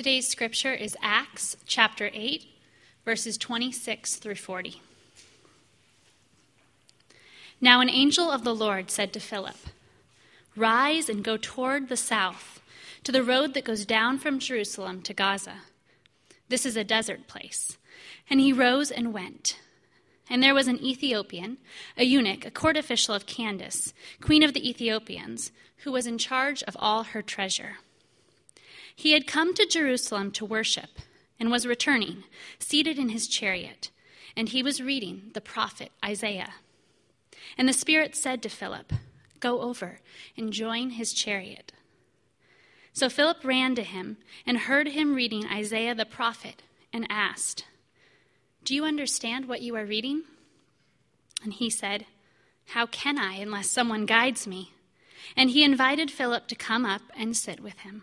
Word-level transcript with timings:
Today's 0.00 0.28
scripture 0.28 0.72
is 0.72 0.96
Acts 1.02 1.58
chapter 1.66 2.08
8, 2.14 2.46
verses 3.04 3.36
26 3.36 4.16
through 4.16 4.36
40. 4.36 4.80
Now, 7.60 7.82
an 7.82 7.90
angel 7.90 8.30
of 8.30 8.42
the 8.42 8.54
Lord 8.54 8.90
said 8.90 9.12
to 9.12 9.20
Philip, 9.20 9.58
Rise 10.56 11.10
and 11.10 11.22
go 11.22 11.36
toward 11.36 11.90
the 11.90 11.98
south, 11.98 12.62
to 13.04 13.12
the 13.12 13.22
road 13.22 13.52
that 13.52 13.64
goes 13.64 13.84
down 13.84 14.18
from 14.18 14.38
Jerusalem 14.38 15.02
to 15.02 15.12
Gaza. 15.12 15.56
This 16.48 16.64
is 16.64 16.78
a 16.78 16.82
desert 16.82 17.26
place. 17.26 17.76
And 18.30 18.40
he 18.40 18.54
rose 18.54 18.90
and 18.90 19.12
went. 19.12 19.60
And 20.30 20.42
there 20.42 20.54
was 20.54 20.66
an 20.66 20.82
Ethiopian, 20.82 21.58
a 21.98 22.04
eunuch, 22.04 22.46
a 22.46 22.50
court 22.50 22.78
official 22.78 23.14
of 23.14 23.26
Candace, 23.26 23.92
queen 24.22 24.42
of 24.42 24.54
the 24.54 24.66
Ethiopians, 24.66 25.52
who 25.84 25.92
was 25.92 26.06
in 26.06 26.16
charge 26.16 26.62
of 26.62 26.74
all 26.80 27.02
her 27.02 27.20
treasure. 27.20 27.80
He 29.00 29.12
had 29.12 29.26
come 29.26 29.54
to 29.54 29.64
Jerusalem 29.64 30.30
to 30.32 30.44
worship 30.44 30.90
and 31.38 31.50
was 31.50 31.66
returning, 31.66 32.24
seated 32.58 32.98
in 32.98 33.08
his 33.08 33.28
chariot, 33.28 33.90
and 34.36 34.50
he 34.50 34.62
was 34.62 34.82
reading 34.82 35.30
the 35.32 35.40
prophet 35.40 35.90
Isaiah. 36.04 36.52
And 37.56 37.66
the 37.66 37.72
Spirit 37.72 38.14
said 38.14 38.42
to 38.42 38.50
Philip, 38.50 38.92
Go 39.40 39.62
over 39.62 40.00
and 40.36 40.52
join 40.52 40.90
his 40.90 41.14
chariot. 41.14 41.72
So 42.92 43.08
Philip 43.08 43.42
ran 43.42 43.74
to 43.76 43.82
him 43.82 44.18
and 44.44 44.58
heard 44.58 44.88
him 44.88 45.14
reading 45.14 45.46
Isaiah 45.46 45.94
the 45.94 46.04
prophet 46.04 46.62
and 46.92 47.06
asked, 47.08 47.64
Do 48.64 48.74
you 48.74 48.84
understand 48.84 49.48
what 49.48 49.62
you 49.62 49.76
are 49.76 49.86
reading? 49.86 50.24
And 51.42 51.54
he 51.54 51.70
said, 51.70 52.04
How 52.66 52.84
can 52.84 53.16
I 53.16 53.36
unless 53.36 53.70
someone 53.70 54.04
guides 54.04 54.46
me? 54.46 54.74
And 55.34 55.48
he 55.48 55.64
invited 55.64 56.10
Philip 56.10 56.48
to 56.48 56.54
come 56.54 56.84
up 56.84 57.00
and 57.16 57.34
sit 57.34 57.60
with 57.60 57.78
him. 57.78 58.02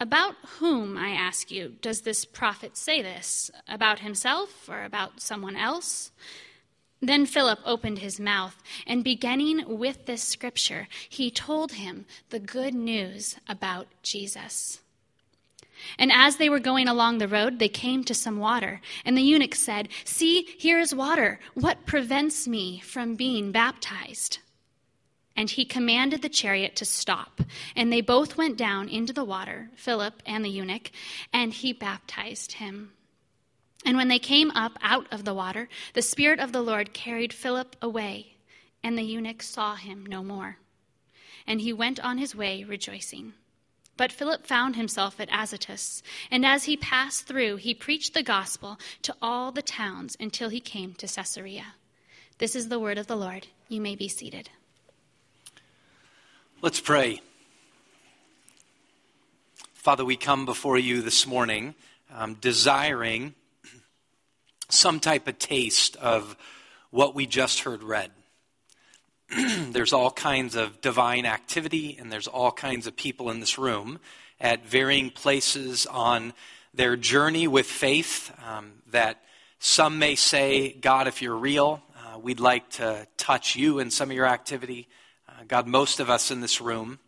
About 0.00 0.36
whom, 0.58 0.96
I 0.96 1.10
ask 1.10 1.50
you, 1.50 1.74
does 1.80 2.02
this 2.02 2.24
prophet 2.24 2.76
say 2.76 3.02
this? 3.02 3.50
About 3.66 3.98
himself 3.98 4.68
or 4.68 4.84
about 4.84 5.20
someone 5.20 5.56
else? 5.56 6.12
Then 7.00 7.26
Philip 7.26 7.60
opened 7.64 7.98
his 7.98 8.18
mouth, 8.18 8.56
and 8.86 9.04
beginning 9.04 9.78
with 9.78 10.06
this 10.06 10.22
scripture, 10.22 10.88
he 11.08 11.30
told 11.30 11.72
him 11.72 12.06
the 12.30 12.40
good 12.40 12.74
news 12.74 13.36
about 13.48 13.86
Jesus. 14.02 14.80
And 15.98 16.10
as 16.12 16.36
they 16.36 16.48
were 16.48 16.58
going 16.58 16.88
along 16.88 17.18
the 17.18 17.28
road, 17.28 17.58
they 17.58 17.68
came 17.68 18.02
to 18.04 18.14
some 18.14 18.38
water. 18.38 18.80
And 19.04 19.16
the 19.16 19.22
eunuch 19.22 19.54
said, 19.54 19.88
See, 20.04 20.42
here 20.58 20.80
is 20.80 20.94
water. 20.94 21.38
What 21.54 21.86
prevents 21.86 22.48
me 22.48 22.80
from 22.80 23.14
being 23.14 23.52
baptized? 23.52 24.38
And 25.38 25.48
he 25.48 25.64
commanded 25.64 26.20
the 26.20 26.28
chariot 26.28 26.74
to 26.76 26.84
stop. 26.84 27.40
And 27.76 27.92
they 27.92 28.00
both 28.00 28.36
went 28.36 28.58
down 28.58 28.88
into 28.88 29.12
the 29.12 29.22
water, 29.22 29.70
Philip 29.76 30.20
and 30.26 30.44
the 30.44 30.50
eunuch, 30.50 30.90
and 31.32 31.52
he 31.52 31.72
baptized 31.72 32.54
him. 32.54 32.90
And 33.86 33.96
when 33.96 34.08
they 34.08 34.18
came 34.18 34.50
up 34.50 34.76
out 34.82 35.06
of 35.12 35.24
the 35.24 35.32
water, 35.32 35.68
the 35.94 36.02
Spirit 36.02 36.40
of 36.40 36.50
the 36.50 36.60
Lord 36.60 36.92
carried 36.92 37.32
Philip 37.32 37.76
away, 37.80 38.34
and 38.82 38.98
the 38.98 39.04
eunuch 39.04 39.44
saw 39.44 39.76
him 39.76 40.04
no 40.04 40.24
more. 40.24 40.56
And 41.46 41.60
he 41.60 41.72
went 41.72 42.00
on 42.00 42.18
his 42.18 42.34
way 42.34 42.64
rejoicing. 42.64 43.34
But 43.96 44.10
Philip 44.10 44.44
found 44.44 44.74
himself 44.74 45.20
at 45.20 45.30
Azotus, 45.30 46.02
and 46.32 46.44
as 46.44 46.64
he 46.64 46.76
passed 46.76 47.28
through, 47.28 47.56
he 47.58 47.74
preached 47.74 48.12
the 48.12 48.24
gospel 48.24 48.76
to 49.02 49.14
all 49.22 49.52
the 49.52 49.62
towns 49.62 50.16
until 50.18 50.48
he 50.48 50.58
came 50.58 50.94
to 50.94 51.06
Caesarea. 51.06 51.74
This 52.38 52.56
is 52.56 52.68
the 52.68 52.80
word 52.80 52.98
of 52.98 53.06
the 53.06 53.16
Lord. 53.16 53.46
You 53.68 53.80
may 53.80 53.94
be 53.94 54.08
seated. 54.08 54.50
Let's 56.60 56.80
pray. 56.80 57.20
Father, 59.74 60.04
we 60.04 60.16
come 60.16 60.44
before 60.44 60.76
you 60.76 61.02
this 61.02 61.24
morning 61.24 61.76
um, 62.12 62.34
desiring 62.34 63.36
some 64.68 64.98
type 64.98 65.28
of 65.28 65.38
taste 65.38 65.94
of 65.98 66.36
what 66.90 67.14
we 67.14 67.26
just 67.26 67.60
heard 67.60 67.84
read. 67.84 68.10
there's 69.70 69.92
all 69.92 70.10
kinds 70.10 70.56
of 70.56 70.80
divine 70.80 71.26
activity, 71.26 71.96
and 71.96 72.10
there's 72.10 72.26
all 72.26 72.50
kinds 72.50 72.88
of 72.88 72.96
people 72.96 73.30
in 73.30 73.38
this 73.38 73.56
room 73.56 74.00
at 74.40 74.66
varying 74.66 75.10
places 75.10 75.86
on 75.86 76.32
their 76.74 76.96
journey 76.96 77.46
with 77.46 77.66
faith. 77.66 78.32
Um, 78.44 78.72
that 78.90 79.22
some 79.60 80.00
may 80.00 80.16
say, 80.16 80.72
God, 80.72 81.06
if 81.06 81.22
you're 81.22 81.36
real, 81.36 81.80
uh, 81.96 82.18
we'd 82.18 82.40
like 82.40 82.68
to 82.70 83.06
touch 83.16 83.54
you 83.54 83.78
in 83.78 83.92
some 83.92 84.10
of 84.10 84.16
your 84.16 84.26
activity. 84.26 84.88
Uh, 85.38 85.44
God, 85.46 85.68
most 85.68 86.00
of 86.00 86.10
us 86.10 86.32
in 86.32 86.40
this 86.40 86.60
room 86.60 86.98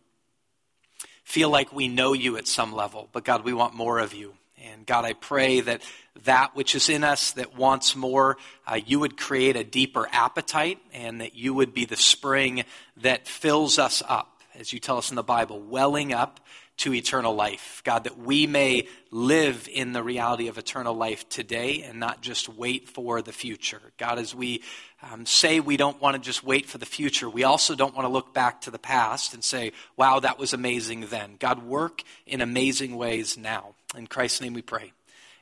feel 1.23 1.49
like 1.49 1.73
we 1.73 1.89
know 1.89 2.13
you 2.13 2.37
at 2.37 2.47
some 2.47 2.71
level, 2.73 3.09
but 3.11 3.25
God, 3.25 3.43
we 3.43 3.51
want 3.51 3.73
more 3.73 3.99
of 3.99 4.13
you. 4.13 4.35
And 4.63 4.85
God, 4.85 5.03
I 5.03 5.13
pray 5.13 5.59
that 5.59 5.81
that 6.23 6.55
which 6.55 6.73
is 6.73 6.87
in 6.87 7.03
us 7.03 7.31
that 7.31 7.57
wants 7.57 7.95
more, 7.95 8.37
uh, 8.65 8.79
you 8.85 8.99
would 8.99 9.17
create 9.17 9.57
a 9.57 9.63
deeper 9.65 10.07
appetite 10.11 10.79
and 10.93 11.19
that 11.19 11.35
you 11.35 11.53
would 11.53 11.73
be 11.73 11.83
the 11.83 11.97
spring 11.97 12.63
that 12.97 13.27
fills 13.27 13.77
us 13.77 14.01
up, 14.07 14.41
as 14.55 14.71
you 14.71 14.79
tell 14.79 14.97
us 14.97 15.09
in 15.09 15.15
the 15.15 15.23
Bible, 15.23 15.59
welling 15.59 16.13
up 16.13 16.39
to 16.81 16.95
eternal 16.95 17.35
life. 17.35 17.81
God, 17.85 18.05
that 18.05 18.17
we 18.17 18.47
may 18.47 18.87
live 19.11 19.69
in 19.71 19.93
the 19.93 20.01
reality 20.01 20.47
of 20.47 20.57
eternal 20.57 20.95
life 20.95 21.29
today 21.29 21.83
and 21.83 21.99
not 21.99 22.21
just 22.21 22.49
wait 22.49 22.89
for 22.89 23.21
the 23.21 23.31
future. 23.31 23.81
God, 23.97 24.17
as 24.17 24.33
we 24.33 24.63
um, 25.11 25.27
say 25.27 25.59
we 25.59 25.77
don't 25.77 26.01
want 26.01 26.15
to 26.15 26.21
just 26.21 26.43
wait 26.43 26.65
for 26.65 26.79
the 26.79 26.87
future, 26.87 27.29
we 27.29 27.43
also 27.43 27.75
don't 27.75 27.95
want 27.95 28.07
to 28.07 28.11
look 28.11 28.33
back 28.33 28.61
to 28.61 28.71
the 28.71 28.79
past 28.79 29.35
and 29.35 29.43
say, 29.43 29.73
wow, 29.95 30.19
that 30.21 30.39
was 30.39 30.53
amazing 30.53 31.01
then. 31.11 31.35
God, 31.37 31.63
work 31.63 32.01
in 32.25 32.41
amazing 32.41 32.97
ways 32.97 33.37
now. 33.37 33.75
In 33.95 34.07
Christ's 34.07 34.41
name 34.41 34.53
we 34.53 34.63
pray. 34.63 34.91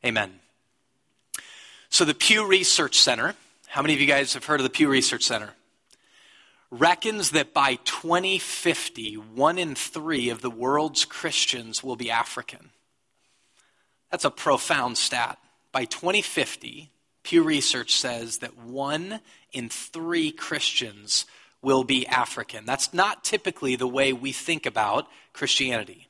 Amen. 0.06 0.40
So, 1.90 2.04
the 2.04 2.14
Pew 2.14 2.46
Research 2.46 3.00
Center, 3.00 3.34
how 3.68 3.82
many 3.82 3.94
of 3.94 4.02
you 4.02 4.08
guys 4.08 4.34
have 4.34 4.46
heard 4.46 4.60
of 4.60 4.66
the 4.66 4.70
Pew 4.70 4.90
Research 4.90 5.24
Center? 5.24 5.52
Reckons 6.72 7.32
that 7.32 7.54
by 7.54 7.76
2050, 7.76 9.16
one 9.16 9.58
in 9.58 9.76
three 9.76 10.30
of 10.30 10.42
the 10.42 10.50
world's 10.50 11.06
Christians 11.06 11.84
will 11.84 11.96
be 11.96 12.12
African. 12.12 12.70
That's 14.12 14.26
a 14.26 14.32
profound 14.32 14.98
stat. 14.98 15.40
By 15.72 15.86
2050, 15.86 16.92
Pew 17.24 17.44
Research 17.44 17.96
says 17.96 18.40
that 18.40 18.58
one 18.58 19.22
in 19.52 19.70
three 19.70 20.32
Christians 20.32 21.26
will 21.62 21.84
be 21.84 22.08
African. 22.08 22.66
That's 22.66 22.94
not 22.94 23.24
typically 23.24 23.76
the 23.76 23.88
way 23.88 24.14
we 24.14 24.32
think 24.32 24.66
about 24.66 25.08
Christianity 25.34 26.09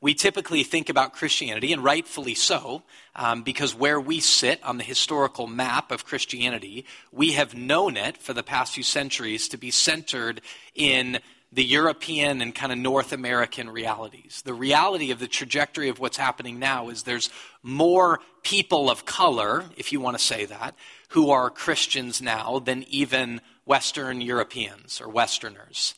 we 0.00 0.14
typically 0.14 0.62
think 0.62 0.88
about 0.88 1.12
Christianity, 1.12 1.72
and 1.72 1.84
rightfully 1.84 2.34
so, 2.34 2.82
um, 3.14 3.42
because 3.42 3.74
where 3.74 4.00
we 4.00 4.20
sit 4.20 4.62
on 4.64 4.78
the 4.78 4.84
historical 4.84 5.46
map 5.46 5.90
of 5.92 6.06
Christianity, 6.06 6.86
we 7.12 7.32
have 7.32 7.54
known 7.54 7.96
it 7.96 8.16
for 8.16 8.32
the 8.32 8.42
past 8.42 8.74
few 8.74 8.82
centuries 8.82 9.48
to 9.48 9.58
be 9.58 9.70
centered 9.70 10.40
in 10.74 11.20
the 11.52 11.64
European 11.64 12.40
and 12.40 12.54
kind 12.54 12.72
of 12.72 12.78
North 12.78 13.12
American 13.12 13.68
realities. 13.68 14.42
The 14.44 14.54
reality 14.54 15.10
of 15.10 15.18
the 15.18 15.26
trajectory 15.26 15.88
of 15.88 15.98
what's 15.98 16.16
happening 16.16 16.58
now 16.58 16.88
is 16.88 17.02
there's 17.02 17.28
more 17.62 18.20
people 18.42 18.88
of 18.88 19.04
color, 19.04 19.64
if 19.76 19.92
you 19.92 20.00
want 20.00 20.16
to 20.16 20.24
say 20.24 20.44
that, 20.44 20.76
who 21.08 21.30
are 21.30 21.50
Christians 21.50 22.22
now 22.22 22.60
than 22.60 22.84
even 22.84 23.40
Western 23.64 24.20
Europeans 24.20 25.00
or 25.00 25.08
Westerners. 25.08 25.94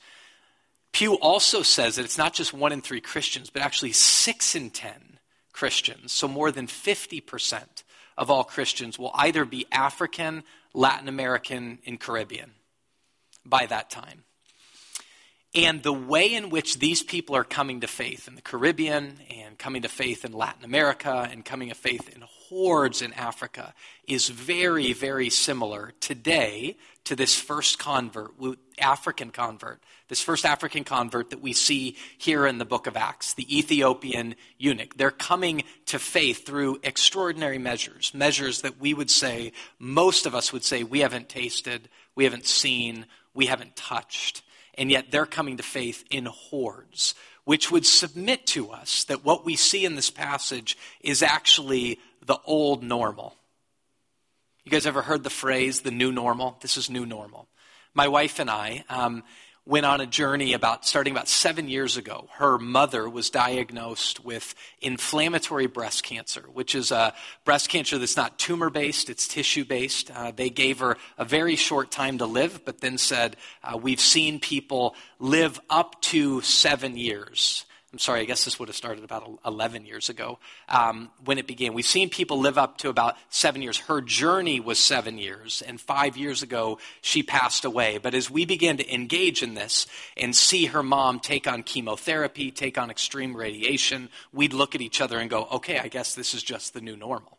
Pew 0.92 1.14
also 1.14 1.62
says 1.62 1.96
that 1.96 2.04
it's 2.04 2.18
not 2.18 2.34
just 2.34 2.52
one 2.52 2.72
in 2.72 2.82
three 2.82 3.00
Christians, 3.00 3.50
but 3.50 3.62
actually 3.62 3.92
six 3.92 4.54
in 4.54 4.70
ten 4.70 5.18
Christians. 5.52 6.12
So 6.12 6.28
more 6.28 6.50
than 6.50 6.66
50% 6.66 7.82
of 8.18 8.30
all 8.30 8.44
Christians 8.44 8.98
will 8.98 9.12
either 9.14 9.44
be 9.44 9.66
African, 9.72 10.44
Latin 10.74 11.08
American, 11.08 11.78
and 11.86 11.98
Caribbean 11.98 12.52
by 13.44 13.66
that 13.66 13.90
time. 13.90 14.24
And 15.54 15.82
the 15.82 15.92
way 15.92 16.32
in 16.32 16.48
which 16.48 16.78
these 16.78 17.02
people 17.02 17.36
are 17.36 17.44
coming 17.44 17.80
to 17.80 17.86
faith 17.86 18.26
in 18.26 18.36
the 18.36 18.42
Caribbean 18.42 19.18
and 19.30 19.58
coming 19.58 19.82
to 19.82 19.88
faith 19.88 20.24
in 20.24 20.32
Latin 20.32 20.64
America 20.64 21.28
and 21.30 21.44
coming 21.44 21.68
to 21.68 21.74
faith 21.74 22.08
in 22.14 22.22
hordes 22.52 23.00
in 23.00 23.14
Africa 23.14 23.72
is 24.06 24.28
very, 24.28 24.92
very 24.92 25.30
similar 25.30 25.92
today 26.00 26.76
to 27.04 27.16
this 27.16 27.34
first 27.34 27.78
convert, 27.78 28.32
African 28.78 29.30
convert, 29.30 29.82
this 30.08 30.20
first 30.20 30.44
African 30.44 30.84
convert 30.84 31.30
that 31.30 31.40
we 31.40 31.54
see 31.54 31.96
here 32.18 32.46
in 32.46 32.58
the 32.58 32.66
book 32.66 32.86
of 32.86 32.94
Acts, 32.94 33.32
the 33.32 33.58
Ethiopian 33.58 34.34
eunuch. 34.58 34.98
They're 34.98 35.10
coming 35.10 35.64
to 35.86 35.98
faith 35.98 36.44
through 36.44 36.80
extraordinary 36.82 37.58
measures, 37.58 38.12
measures 38.12 38.60
that 38.60 38.78
we 38.78 38.92
would 38.92 39.10
say, 39.10 39.52
most 39.78 40.26
of 40.26 40.34
us 40.34 40.52
would 40.52 40.62
say, 40.62 40.84
we 40.84 41.00
haven't 41.00 41.30
tasted, 41.30 41.88
we 42.14 42.24
haven't 42.24 42.46
seen, 42.46 43.06
we 43.32 43.46
haven't 43.46 43.76
touched. 43.76 44.42
And 44.74 44.90
yet 44.90 45.10
they're 45.10 45.26
coming 45.26 45.56
to 45.56 45.62
faith 45.62 46.04
in 46.10 46.26
hordes, 46.26 47.14
which 47.44 47.70
would 47.70 47.86
submit 47.86 48.46
to 48.48 48.70
us 48.70 49.04
that 49.04 49.24
what 49.24 49.44
we 49.44 49.56
see 49.56 49.84
in 49.84 49.96
this 49.96 50.10
passage 50.10 50.76
is 51.00 51.22
actually 51.22 51.98
the 52.24 52.38
old 52.44 52.82
normal. 52.82 53.36
You 54.64 54.70
guys 54.70 54.86
ever 54.86 55.02
heard 55.02 55.24
the 55.24 55.30
phrase, 55.30 55.80
the 55.80 55.90
new 55.90 56.12
normal? 56.12 56.56
This 56.60 56.76
is 56.76 56.88
new 56.88 57.04
normal. 57.04 57.48
My 57.94 58.08
wife 58.08 58.38
and 58.38 58.48
I, 58.48 58.84
um, 58.88 59.24
went 59.64 59.86
on 59.86 60.00
a 60.00 60.06
journey 60.06 60.54
about 60.54 60.84
starting 60.84 61.12
about 61.12 61.28
seven 61.28 61.68
years 61.68 61.96
ago. 61.96 62.28
Her 62.32 62.58
mother 62.58 63.08
was 63.08 63.30
diagnosed 63.30 64.24
with 64.24 64.54
inflammatory 64.80 65.66
breast 65.66 66.02
cancer, 66.02 66.44
which 66.52 66.74
is 66.74 66.90
a 66.90 67.14
breast 67.44 67.68
cancer 67.68 67.98
that's 67.98 68.16
not 68.16 68.38
tumor 68.38 68.70
based, 68.70 69.08
it's 69.08 69.28
tissue 69.28 69.64
based. 69.64 70.10
Uh, 70.10 70.32
they 70.32 70.50
gave 70.50 70.80
her 70.80 70.96
a 71.16 71.24
very 71.24 71.54
short 71.54 71.90
time 71.92 72.18
to 72.18 72.26
live, 72.26 72.64
but 72.64 72.80
then 72.80 72.98
said, 72.98 73.36
uh, 73.62 73.76
We've 73.76 74.00
seen 74.00 74.40
people 74.40 74.96
live 75.20 75.60
up 75.70 76.00
to 76.02 76.40
seven 76.40 76.96
years. 76.96 77.64
I'm 77.92 77.98
sorry, 77.98 78.20
I 78.20 78.24
guess 78.24 78.46
this 78.46 78.58
would 78.58 78.70
have 78.70 78.76
started 78.76 79.04
about 79.04 79.38
11 79.44 79.84
years 79.84 80.08
ago 80.08 80.38
um, 80.66 81.10
when 81.26 81.36
it 81.36 81.46
began. 81.46 81.74
We've 81.74 81.84
seen 81.84 82.08
people 82.08 82.38
live 82.38 82.56
up 82.56 82.78
to 82.78 82.88
about 82.88 83.16
seven 83.28 83.60
years. 83.60 83.76
Her 83.76 84.00
journey 84.00 84.60
was 84.60 84.78
seven 84.78 85.18
years, 85.18 85.62
and 85.66 85.78
five 85.78 86.16
years 86.16 86.42
ago, 86.42 86.78
she 87.02 87.22
passed 87.22 87.66
away. 87.66 87.98
But 87.98 88.14
as 88.14 88.30
we 88.30 88.46
began 88.46 88.78
to 88.78 88.94
engage 88.94 89.42
in 89.42 89.52
this 89.52 89.86
and 90.16 90.34
see 90.34 90.66
her 90.66 90.82
mom 90.82 91.20
take 91.20 91.46
on 91.46 91.62
chemotherapy, 91.62 92.50
take 92.50 92.78
on 92.78 92.90
extreme 92.90 93.36
radiation, 93.36 94.08
we'd 94.32 94.54
look 94.54 94.74
at 94.74 94.80
each 94.80 95.02
other 95.02 95.18
and 95.18 95.28
go, 95.28 95.46
okay, 95.52 95.78
I 95.78 95.88
guess 95.88 96.14
this 96.14 96.32
is 96.32 96.42
just 96.42 96.72
the 96.72 96.80
new 96.80 96.96
normal. 96.96 97.36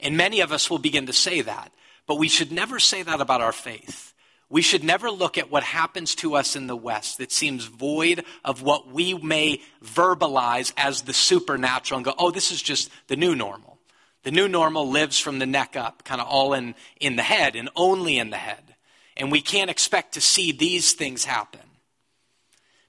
And 0.00 0.18
many 0.18 0.40
of 0.40 0.52
us 0.52 0.68
will 0.68 0.78
begin 0.78 1.06
to 1.06 1.14
say 1.14 1.40
that, 1.40 1.72
but 2.06 2.18
we 2.18 2.28
should 2.28 2.52
never 2.52 2.78
say 2.78 3.02
that 3.02 3.22
about 3.22 3.40
our 3.40 3.52
faith. 3.52 4.12
We 4.54 4.62
should 4.62 4.84
never 4.84 5.10
look 5.10 5.36
at 5.36 5.50
what 5.50 5.64
happens 5.64 6.14
to 6.14 6.36
us 6.36 6.54
in 6.54 6.68
the 6.68 6.76
West 6.76 7.18
that 7.18 7.32
seems 7.32 7.64
void 7.64 8.24
of 8.44 8.62
what 8.62 8.86
we 8.86 9.12
may 9.14 9.60
verbalize 9.84 10.72
as 10.76 11.02
the 11.02 11.12
supernatural 11.12 11.98
and 11.98 12.04
go, 12.04 12.14
oh, 12.20 12.30
this 12.30 12.52
is 12.52 12.62
just 12.62 12.88
the 13.08 13.16
new 13.16 13.34
normal. 13.34 13.80
The 14.22 14.30
new 14.30 14.46
normal 14.46 14.88
lives 14.88 15.18
from 15.18 15.40
the 15.40 15.44
neck 15.44 15.74
up, 15.74 16.04
kind 16.04 16.20
of 16.20 16.28
all 16.28 16.54
in, 16.54 16.76
in 17.00 17.16
the 17.16 17.22
head 17.24 17.56
and 17.56 17.68
only 17.74 18.16
in 18.16 18.30
the 18.30 18.36
head. 18.36 18.76
And 19.16 19.32
we 19.32 19.40
can't 19.40 19.70
expect 19.70 20.14
to 20.14 20.20
see 20.20 20.52
these 20.52 20.92
things 20.92 21.24
happen. 21.24 21.68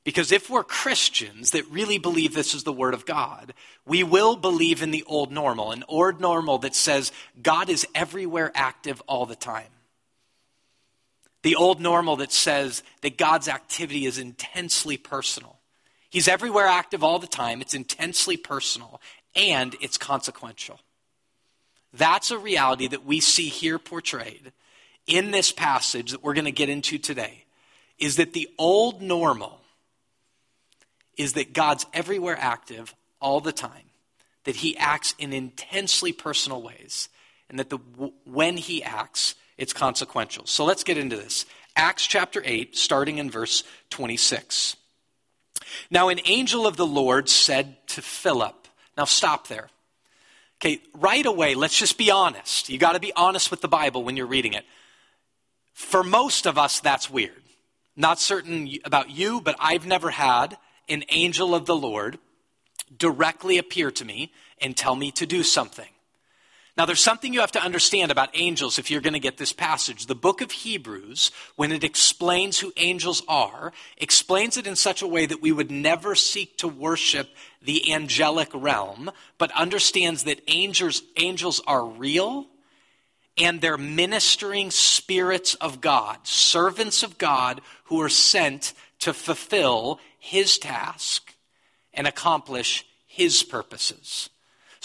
Because 0.04 0.32
if 0.32 0.52
we're 0.52 0.64
Christians 0.64 1.50
that 1.50 1.66
really 1.72 1.98
believe 1.98 2.36
this 2.36 2.54
is 2.54 2.64
the 2.64 2.72
Word 2.72 2.94
of 2.94 3.08
God, 3.08 3.56
we 3.88 4.04
will 4.04 4.36
believe 4.36 4.84
in 4.84 4.92
the 4.92 5.04
old 5.08 5.32
normal, 5.32 5.72
an 5.72 5.84
old 5.88 6.22
normal 6.22 6.60
that 6.60 6.76
says 6.76 7.12
God 7.42 7.72
is 7.72 7.88
everywhere 7.96 8.52
active 8.54 9.02
all 9.08 9.26
the 9.26 9.36
time 9.36 9.66
the 11.46 11.56
old 11.56 11.80
normal 11.80 12.16
that 12.16 12.32
says 12.32 12.82
that 13.02 13.20
God's 13.20 13.48
activity 13.48 14.08
is 14.08 14.18
intensely 14.18 14.98
personal. 14.98 15.60
He's 16.10 16.28
everywhere 16.28 16.66
active 16.66 17.04
all 17.04 17.20
the 17.20 17.28
time, 17.28 17.62
it's 17.62 17.76
intensely 17.76 18.36
personal, 18.36 19.00
and 19.36 19.76
it's 19.80 20.00
consequential. 20.00 20.80
That's 21.94 22.32
a 22.32 22.40
reality 22.40 22.88
that 22.88 23.06
we 23.06 23.20
see 23.20 23.48
here 23.50 23.78
portrayed 23.78 24.54
in 25.06 25.30
this 25.30 25.52
passage 25.52 26.14
that 26.14 26.24
we're 26.24 26.34
going 26.34 26.46
to 26.46 26.52
get 26.52 26.68
into 26.68 26.98
today. 26.98 27.46
Is 28.00 28.16
that 28.16 28.34
the 28.34 28.50
old 28.58 29.04
normal 29.04 29.62
is 31.16 31.34
that 31.34 31.54
God's 31.54 31.86
everywhere 31.94 32.38
active 32.40 32.96
all 33.22 33.40
the 33.40 33.52
time, 33.52 33.92
that 34.46 34.56
he 34.56 34.76
acts 34.78 35.14
in 35.20 35.32
intensely 35.32 36.12
personal 36.12 36.64
ways, 36.64 37.08
and 37.52 37.60
that 37.60 37.70
the, 37.70 37.78
when 38.26 38.58
he 38.58 38.82
acts, 38.82 39.36
it's 39.58 39.74
consequential. 39.74 40.46
So 40.46 40.66
let's 40.66 40.84
get 40.84 40.98
into 40.98 41.16
this. 41.16 41.46
Acts 41.76 42.06
chapter 42.08 42.42
8, 42.46 42.76
starting 42.76 43.18
in 43.18 43.30
verse 43.30 43.64
26. 43.90 44.76
Now, 45.90 46.10
an 46.10 46.20
angel 46.26 46.68
of 46.68 46.78
the 46.78 46.86
Lord 46.86 47.30
said 47.30 47.76
to 47.88 48.02
Philip, 48.02 48.68
now 48.98 49.06
stop 49.06 49.48
there. 49.48 49.70
Okay, 50.62 50.82
right 50.94 51.26
away, 51.26 51.54
let's 51.54 51.78
just 51.78 51.98
be 51.98 52.12
honest. 52.12 52.70
You 52.70 52.78
got 52.78 52.94
to 52.94 53.00
be 53.00 53.12
honest 53.14 53.52
with 53.52 53.62
the 53.62 53.68
Bible 53.68 54.04
when 54.04 54.16
you're 54.16 54.26
reading 54.26 54.54
it. 54.54 54.66
For 55.74 56.04
most 56.04 56.46
of 56.46 56.58
us, 56.58 56.80
that's 56.80 57.10
weird. 57.10 57.44
Not 57.98 58.20
certain 58.20 58.70
about 58.86 59.10
you, 59.10 59.42
but 59.42 59.56
I've 59.60 59.86
never 59.86 60.10
had 60.10 60.58
an 60.88 61.04
angel 61.10 61.54
of 61.54 61.66
the 61.66 61.76
Lord 61.76 62.20
directly 62.98 63.58
appear 63.58 63.92
to 63.92 64.06
me 64.06 64.32
and 64.62 64.76
tell 64.76 64.96
me 64.96 65.12
to 65.12 65.26
do 65.26 65.44
something. 65.44 65.90
Now, 66.78 66.86
there's 66.86 67.02
something 67.02 67.34
you 67.34 67.40
have 67.40 67.54
to 67.54 67.64
understand 67.64 68.12
about 68.12 68.32
angels 68.34 68.78
if 68.78 68.92
you're 68.92 69.00
going 69.00 69.14
to 69.14 69.20
get 69.20 69.38
this 69.38 69.54
passage. 69.54 70.08
The 70.08 70.16
book 70.16 70.42
of 70.42 70.52
Hebrews, 70.52 71.32
when 71.56 71.72
it 71.72 71.86
explains 71.86 72.60
who 72.60 72.74
angels 72.76 73.24
are, 73.30 73.72
explains 73.98 74.58
it 74.58 74.68
in 74.68 74.76
such 74.76 75.02
a 75.02 75.08
way 75.08 75.26
that 75.26 75.42
we 75.42 75.54
would 75.54 75.72
never 75.72 76.16
seek 76.16 76.58
to 76.58 76.68
worship 76.68 77.30
the 77.62 77.94
angelic 77.94 78.50
realm, 78.54 79.10
but 79.38 79.54
understands 79.54 80.26
that 80.26 80.42
angels, 80.48 81.02
angels 81.16 81.62
are 81.66 81.86
real 81.86 82.48
and 83.38 83.62
they're 83.62 83.78
ministering 83.78 84.70
spirits 84.70 85.56
of 85.56 85.80
God, 85.80 86.20
servants 86.24 87.04
of 87.04 87.18
God 87.18 87.62
who 87.86 88.02
are 88.02 88.10
sent 88.10 88.74
to 89.00 89.14
fulfill 89.14 90.00
his 90.20 90.58
task 90.58 91.34
and 91.94 92.06
accomplish 92.06 92.86
his 93.06 93.44
purposes. 93.44 94.30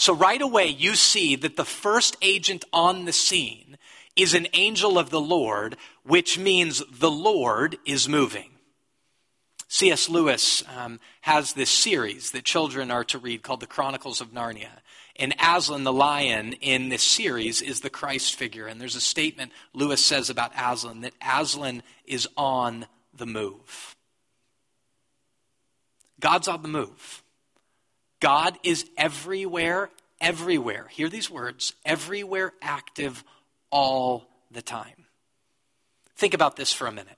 So 0.01 0.15
right 0.15 0.41
away, 0.41 0.65
you 0.65 0.95
see 0.95 1.35
that 1.35 1.57
the 1.57 1.63
first 1.63 2.17
agent 2.23 2.65
on 2.73 3.05
the 3.05 3.13
scene 3.13 3.77
is 4.15 4.33
an 4.33 4.47
angel 4.53 4.97
of 4.97 5.11
the 5.11 5.21
Lord, 5.21 5.77
which 6.01 6.39
means 6.39 6.81
the 6.91 7.11
Lord 7.11 7.77
is 7.85 8.09
moving. 8.09 8.49
C.S. 9.67 10.09
Lewis 10.09 10.63
um, 10.75 10.99
has 11.21 11.53
this 11.53 11.69
series 11.69 12.31
that 12.31 12.45
children 12.45 12.89
are 12.89 13.03
to 13.03 13.19
read 13.19 13.43
called 13.43 13.59
The 13.59 13.67
Chronicles 13.67 14.21
of 14.21 14.33
Narnia. 14.33 14.79
And 15.17 15.35
Aslan 15.39 15.83
the 15.83 15.93
lion 15.93 16.53
in 16.53 16.89
this 16.89 17.03
series 17.03 17.61
is 17.61 17.81
the 17.81 17.91
Christ 17.91 18.33
figure. 18.33 18.65
And 18.65 18.81
there's 18.81 18.95
a 18.95 19.01
statement 19.01 19.51
Lewis 19.71 20.03
says 20.03 20.31
about 20.31 20.51
Aslan 20.57 21.01
that 21.01 21.13
Aslan 21.21 21.83
is 22.07 22.27
on 22.35 22.87
the 23.13 23.27
move. 23.27 23.95
God's 26.19 26.47
on 26.47 26.63
the 26.63 26.69
move. 26.69 27.21
God 28.21 28.57
is 28.63 28.85
everywhere, 28.95 29.89
everywhere. 30.21 30.87
Hear 30.89 31.09
these 31.09 31.29
words 31.29 31.73
everywhere 31.83 32.53
active 32.61 33.25
all 33.69 34.29
the 34.49 34.61
time. 34.61 35.05
Think 36.15 36.33
about 36.33 36.55
this 36.55 36.71
for 36.71 36.87
a 36.87 36.91
minute. 36.91 37.17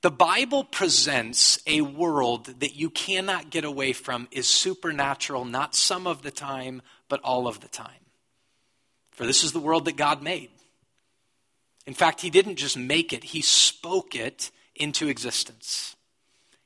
The 0.00 0.10
Bible 0.10 0.64
presents 0.64 1.60
a 1.66 1.80
world 1.80 2.46
that 2.60 2.74
you 2.76 2.88
cannot 2.88 3.50
get 3.50 3.64
away 3.64 3.92
from 3.92 4.28
is 4.30 4.48
supernatural, 4.48 5.44
not 5.44 5.74
some 5.74 6.06
of 6.06 6.22
the 6.22 6.30
time, 6.30 6.82
but 7.08 7.20
all 7.22 7.46
of 7.46 7.60
the 7.60 7.68
time. 7.68 7.90
For 9.10 9.26
this 9.26 9.42
is 9.42 9.52
the 9.52 9.58
world 9.58 9.84
that 9.86 9.96
God 9.96 10.22
made. 10.22 10.50
In 11.86 11.94
fact, 11.94 12.20
He 12.20 12.30
didn't 12.30 12.56
just 12.56 12.76
make 12.76 13.12
it, 13.12 13.24
He 13.24 13.42
spoke 13.42 14.14
it 14.14 14.52
into 14.76 15.08
existence. 15.08 15.96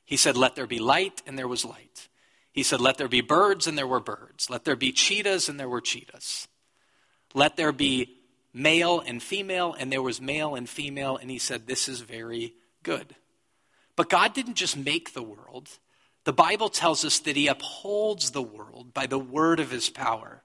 He 0.05 0.15
said, 0.15 0.37
Let 0.37 0.55
there 0.55 0.67
be 0.67 0.79
light, 0.79 1.23
and 1.25 1.37
there 1.37 1.47
was 1.47 1.65
light. 1.65 2.07
He 2.53 2.63
said, 2.63 2.79
Let 2.79 2.97
there 2.97 3.09
be 3.09 3.21
birds, 3.21 3.67
and 3.67 3.77
there 3.77 3.87
were 3.87 3.99
birds. 3.99 4.49
Let 4.49 4.63
there 4.63 4.75
be 4.75 4.91
cheetahs, 4.91 5.49
and 5.49 5.59
there 5.59 5.67
were 5.67 5.81
cheetahs. 5.81 6.47
Let 7.33 7.57
there 7.57 7.71
be 7.71 8.19
male 8.53 8.99
and 8.99 9.21
female, 9.21 9.75
and 9.77 9.91
there 9.91 10.03
was 10.03 10.21
male 10.21 10.55
and 10.55 10.69
female. 10.69 11.17
And 11.17 11.31
he 11.31 11.39
said, 11.39 11.65
This 11.65 11.89
is 11.89 12.01
very 12.01 12.53
good. 12.83 13.15
But 13.95 14.09
God 14.09 14.33
didn't 14.33 14.55
just 14.55 14.77
make 14.77 15.13
the 15.13 15.23
world. 15.23 15.69
The 16.25 16.33
Bible 16.33 16.69
tells 16.69 17.03
us 17.03 17.19
that 17.19 17.35
he 17.35 17.47
upholds 17.47 18.31
the 18.31 18.41
world 18.41 18.93
by 18.93 19.07
the 19.07 19.19
word 19.19 19.59
of 19.59 19.71
his 19.71 19.89
power. 19.89 20.43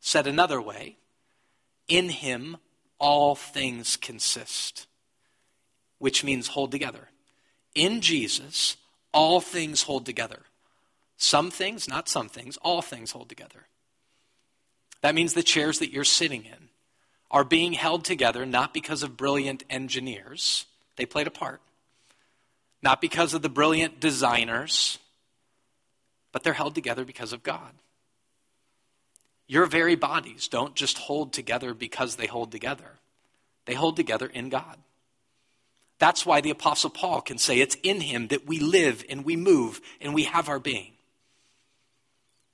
Said 0.00 0.26
another 0.26 0.60
way, 0.60 0.96
in 1.88 2.08
him 2.08 2.56
all 2.98 3.34
things 3.34 3.96
consist, 3.96 4.86
which 5.98 6.24
means 6.24 6.48
hold 6.48 6.70
together. 6.70 7.10
In 7.74 8.00
Jesus, 8.00 8.76
all 9.12 9.40
things 9.40 9.82
hold 9.82 10.06
together. 10.06 10.42
Some 11.20 11.50
things, 11.50 11.86
not 11.86 12.08
some 12.08 12.30
things, 12.30 12.56
all 12.62 12.80
things 12.80 13.12
hold 13.12 13.28
together. 13.28 13.66
That 15.02 15.14
means 15.14 15.34
the 15.34 15.42
chairs 15.42 15.78
that 15.80 15.92
you're 15.92 16.02
sitting 16.02 16.46
in 16.46 16.70
are 17.30 17.44
being 17.44 17.74
held 17.74 18.06
together 18.06 18.46
not 18.46 18.72
because 18.72 19.02
of 19.02 19.18
brilliant 19.18 19.62
engineers, 19.68 20.64
they 20.96 21.04
played 21.04 21.26
a 21.26 21.30
part, 21.30 21.60
not 22.82 23.02
because 23.02 23.34
of 23.34 23.42
the 23.42 23.50
brilliant 23.50 24.00
designers, 24.00 24.98
but 26.32 26.42
they're 26.42 26.54
held 26.54 26.74
together 26.74 27.04
because 27.04 27.34
of 27.34 27.42
God. 27.42 27.74
Your 29.46 29.66
very 29.66 29.96
bodies 29.96 30.48
don't 30.48 30.74
just 30.74 30.96
hold 30.96 31.34
together 31.34 31.74
because 31.74 32.16
they 32.16 32.28
hold 32.28 32.50
together, 32.50 32.92
they 33.66 33.74
hold 33.74 33.94
together 33.96 34.26
in 34.26 34.48
God. 34.48 34.78
That's 35.98 36.24
why 36.24 36.40
the 36.40 36.48
Apostle 36.48 36.88
Paul 36.88 37.20
can 37.20 37.36
say 37.36 37.60
it's 37.60 37.76
in 37.82 38.00
him 38.00 38.28
that 38.28 38.46
we 38.46 38.58
live 38.58 39.04
and 39.10 39.22
we 39.22 39.36
move 39.36 39.82
and 40.00 40.14
we 40.14 40.24
have 40.24 40.48
our 40.48 40.58
being. 40.58 40.92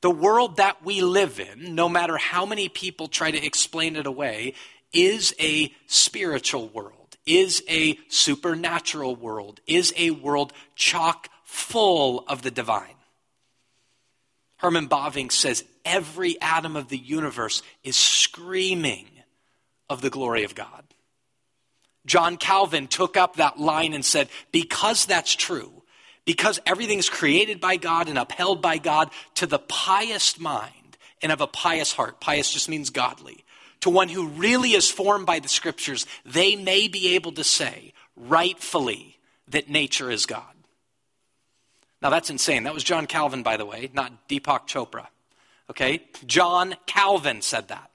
The 0.02 0.10
world 0.10 0.58
that 0.58 0.84
we 0.84 1.00
live 1.00 1.40
in, 1.40 1.74
no 1.74 1.88
matter 1.88 2.16
how 2.16 2.46
many 2.46 2.68
people 2.68 3.08
try 3.08 3.30
to 3.30 3.44
explain 3.44 3.96
it 3.96 4.06
away, 4.06 4.54
is 4.92 5.34
a 5.40 5.72
spiritual 5.86 6.68
world, 6.68 7.16
is 7.26 7.62
a 7.68 7.98
supernatural 8.08 9.16
world, 9.16 9.60
is 9.66 9.92
a 9.96 10.10
world 10.10 10.52
chock 10.74 11.28
full 11.44 12.24
of 12.28 12.42
the 12.42 12.50
divine. 12.50 12.94
Herman 14.58 14.88
Bavinck 14.88 15.32
says 15.32 15.64
every 15.84 16.40
atom 16.40 16.76
of 16.76 16.88
the 16.88 16.98
universe 16.98 17.62
is 17.84 17.96
screaming 17.96 19.08
of 19.88 20.00
the 20.00 20.10
glory 20.10 20.44
of 20.44 20.54
God. 20.54 20.84
John 22.06 22.36
Calvin 22.36 22.86
took 22.86 23.16
up 23.16 23.36
that 23.36 23.58
line 23.58 23.92
and 23.92 24.04
said, 24.04 24.28
because 24.52 25.06
that's 25.06 25.34
true, 25.34 25.82
because 26.26 26.60
everything's 26.66 27.08
created 27.08 27.60
by 27.60 27.76
God 27.76 28.08
and 28.08 28.18
upheld 28.18 28.60
by 28.60 28.76
God, 28.76 29.10
to 29.36 29.46
the 29.46 29.60
pious 29.60 30.38
mind 30.38 30.98
and 31.22 31.32
of 31.32 31.40
a 31.40 31.46
pious 31.46 31.92
heart, 31.92 32.20
pious 32.20 32.52
just 32.52 32.68
means 32.68 32.90
godly, 32.90 33.44
to 33.80 33.88
one 33.88 34.08
who 34.08 34.26
really 34.26 34.72
is 34.72 34.90
formed 34.90 35.24
by 35.24 35.38
the 35.38 35.48
scriptures, 35.48 36.04
they 36.26 36.56
may 36.56 36.88
be 36.88 37.14
able 37.14 37.32
to 37.32 37.44
say 37.44 37.94
rightfully 38.16 39.18
that 39.48 39.70
nature 39.70 40.10
is 40.10 40.26
God. 40.26 40.42
Now 42.02 42.10
that's 42.10 42.30
insane. 42.30 42.64
That 42.64 42.74
was 42.74 42.84
John 42.84 43.06
Calvin, 43.06 43.42
by 43.42 43.56
the 43.56 43.64
way, 43.64 43.90
not 43.94 44.28
Deepak 44.28 44.66
Chopra. 44.66 45.06
Okay? 45.70 46.02
John 46.26 46.74
Calvin 46.86 47.40
said 47.40 47.68
that. 47.68 47.90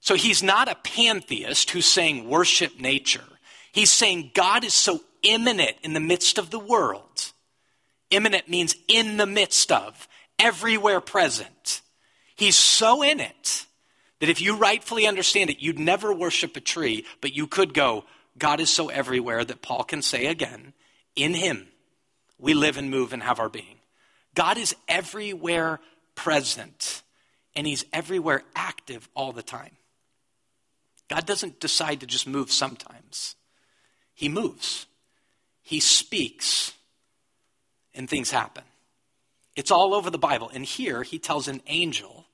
So 0.00 0.14
he's 0.14 0.42
not 0.42 0.70
a 0.70 0.76
pantheist 0.76 1.70
who's 1.70 1.86
saying 1.86 2.28
worship 2.28 2.78
nature. 2.80 3.24
He's 3.72 3.92
saying 3.92 4.32
God 4.34 4.64
is 4.64 4.74
so 4.74 5.00
immanent 5.22 5.76
in 5.82 5.92
the 5.92 6.00
midst 6.00 6.38
of 6.38 6.50
the 6.50 6.58
world. 6.58 7.32
Immanent 8.10 8.48
means 8.48 8.74
in 8.88 9.16
the 9.16 9.26
midst 9.26 9.70
of, 9.70 10.08
everywhere 10.38 11.00
present. 11.00 11.80
He's 12.34 12.56
so 12.56 13.02
in 13.02 13.20
it 13.20 13.66
that 14.20 14.28
if 14.28 14.40
you 14.40 14.56
rightfully 14.56 15.06
understand 15.06 15.50
it, 15.50 15.60
you'd 15.60 15.78
never 15.78 16.12
worship 16.12 16.56
a 16.56 16.60
tree, 16.60 17.04
but 17.20 17.34
you 17.34 17.46
could 17.46 17.74
go, 17.74 18.04
God 18.38 18.60
is 18.60 18.72
so 18.72 18.88
everywhere 18.88 19.44
that 19.44 19.62
Paul 19.62 19.84
can 19.84 20.02
say 20.02 20.26
again, 20.26 20.72
in 21.16 21.34
him 21.34 21.68
we 22.38 22.54
live 22.54 22.76
and 22.76 22.90
move 22.90 23.12
and 23.12 23.22
have 23.22 23.40
our 23.40 23.48
being. 23.48 23.78
God 24.34 24.56
is 24.58 24.74
everywhere 24.88 25.80
present, 26.14 27.02
and 27.54 27.66
he's 27.66 27.84
everywhere 27.92 28.42
active 28.54 29.08
all 29.14 29.32
the 29.32 29.42
time. 29.42 29.76
God 31.10 31.26
doesn't 31.26 31.58
decide 31.58 32.00
to 32.00 32.06
just 32.06 32.26
move 32.26 32.52
sometimes, 32.52 33.34
He 34.14 34.28
moves, 34.28 34.86
He 35.70 35.78
speaks, 35.78 36.72
and 37.94 38.10
things 38.10 38.32
happen. 38.32 38.64
It's 39.54 39.70
all 39.70 39.94
over 39.94 40.10
the 40.10 40.18
Bible. 40.18 40.50
And 40.52 40.64
here 40.64 41.04
He 41.04 41.20
tells 41.20 41.46
an 41.46 41.62
angel, 41.68 42.26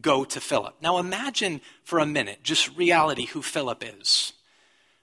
Go 0.00 0.24
to 0.24 0.40
Philip. 0.40 0.74
Now 0.82 0.98
imagine 0.98 1.60
for 1.84 2.00
a 2.00 2.06
minute, 2.06 2.42
just 2.42 2.76
reality, 2.76 3.26
who 3.26 3.40
Philip 3.40 3.84
is. 4.00 4.32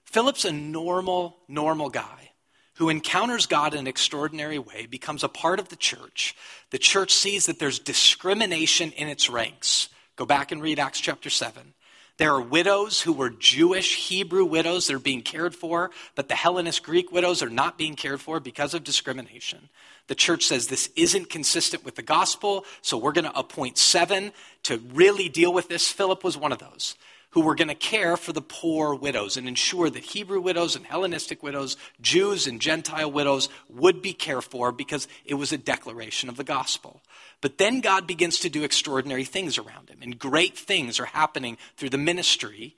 Philip's 0.03 0.43
a 0.43 0.51
normal, 0.51 1.37
normal 1.47 1.89
guy 1.89 2.31
who 2.75 2.89
encounters 2.89 3.45
God 3.45 3.73
in 3.73 3.79
an 3.79 3.87
extraordinary 3.87 4.59
way, 4.59 4.85
becomes 4.85 5.23
a 5.23 5.29
part 5.29 5.59
of 5.59 5.69
the 5.69 5.77
church. 5.77 6.35
The 6.71 6.77
church 6.77 7.13
sees 7.13 7.45
that 7.45 7.59
there's 7.59 7.79
discrimination 7.79 8.91
in 8.91 9.07
its 9.07 9.29
ranks. 9.29 9.87
Go 10.17 10.25
back 10.25 10.51
and 10.51 10.61
read 10.61 10.79
Acts 10.79 10.99
chapter 10.99 11.29
7. 11.29 11.73
There 12.19 12.33
are 12.33 12.41
widows 12.41 13.01
who 13.01 13.13
were 13.13 13.29
Jewish 13.29 14.09
Hebrew 14.09 14.43
widows 14.43 14.87
that 14.87 14.93
are 14.93 14.99
being 14.99 15.21
cared 15.21 15.55
for, 15.55 15.89
but 16.15 16.27
the 16.27 16.35
Hellenist 16.35 16.83
Greek 16.83 17.13
widows 17.13 17.41
are 17.41 17.49
not 17.49 17.77
being 17.77 17.95
cared 17.95 18.19
for 18.19 18.41
because 18.41 18.73
of 18.73 18.83
discrimination. 18.83 19.69
The 20.07 20.15
church 20.15 20.45
says 20.45 20.67
this 20.67 20.89
isn't 20.97 21.29
consistent 21.29 21.85
with 21.85 21.95
the 21.95 22.01
gospel, 22.01 22.65
so 22.81 22.97
we're 22.97 23.13
going 23.13 23.23
to 23.23 23.39
appoint 23.39 23.77
seven 23.77 24.33
to 24.63 24.79
really 24.93 25.29
deal 25.29 25.53
with 25.53 25.69
this. 25.69 25.89
Philip 25.89 26.25
was 26.25 26.35
one 26.35 26.51
of 26.51 26.59
those 26.59 26.95
who 27.31 27.41
were 27.41 27.55
going 27.55 27.67
to 27.67 27.75
care 27.75 28.17
for 28.17 28.33
the 28.33 28.41
poor 28.41 28.95
widows 28.95 29.37
and 29.37 29.47
ensure 29.47 29.89
that 29.89 30.03
Hebrew 30.03 30.41
widows 30.41 30.75
and 30.75 30.85
Hellenistic 30.85 31.43
widows, 31.43 31.77
Jews 32.01 32.47
and 32.47 32.59
Gentile 32.59 33.11
widows 33.11 33.49
would 33.69 34.01
be 34.01 34.13
cared 34.13 34.43
for 34.43 34.71
because 34.71 35.07
it 35.25 35.35
was 35.35 35.51
a 35.51 35.57
declaration 35.57 36.29
of 36.29 36.37
the 36.37 36.43
gospel. 36.43 37.01
But 37.41 37.57
then 37.57 37.81
God 37.81 38.07
begins 38.07 38.39
to 38.39 38.49
do 38.49 38.63
extraordinary 38.63 39.23
things 39.23 39.57
around 39.57 39.89
him, 39.89 39.99
and 40.01 40.17
great 40.17 40.57
things 40.57 40.99
are 40.99 41.05
happening 41.05 41.57
through 41.77 41.89
the 41.89 41.97
ministry 41.97 42.75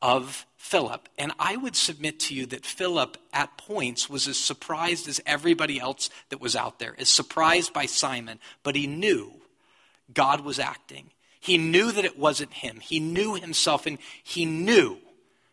of 0.00 0.46
Philip. 0.56 1.08
And 1.18 1.32
I 1.38 1.56
would 1.56 1.74
submit 1.74 2.20
to 2.20 2.34
you 2.34 2.46
that 2.46 2.66
Philip, 2.66 3.16
at 3.32 3.56
points, 3.56 4.08
was 4.08 4.28
as 4.28 4.36
surprised 4.36 5.08
as 5.08 5.20
everybody 5.26 5.80
else 5.80 6.10
that 6.28 6.40
was 6.40 6.54
out 6.54 6.78
there, 6.78 6.94
as 6.98 7.08
surprised 7.08 7.72
by 7.72 7.86
Simon, 7.86 8.38
but 8.62 8.76
he 8.76 8.86
knew 8.86 9.32
God 10.12 10.42
was 10.42 10.58
acting. 10.58 11.10
He 11.40 11.58
knew 11.58 11.92
that 11.92 12.04
it 12.04 12.18
wasn't 12.18 12.52
him. 12.52 12.80
He 12.80 13.00
knew 13.00 13.34
himself, 13.34 13.86
and 13.86 13.98
he 14.22 14.44
knew 14.44 14.98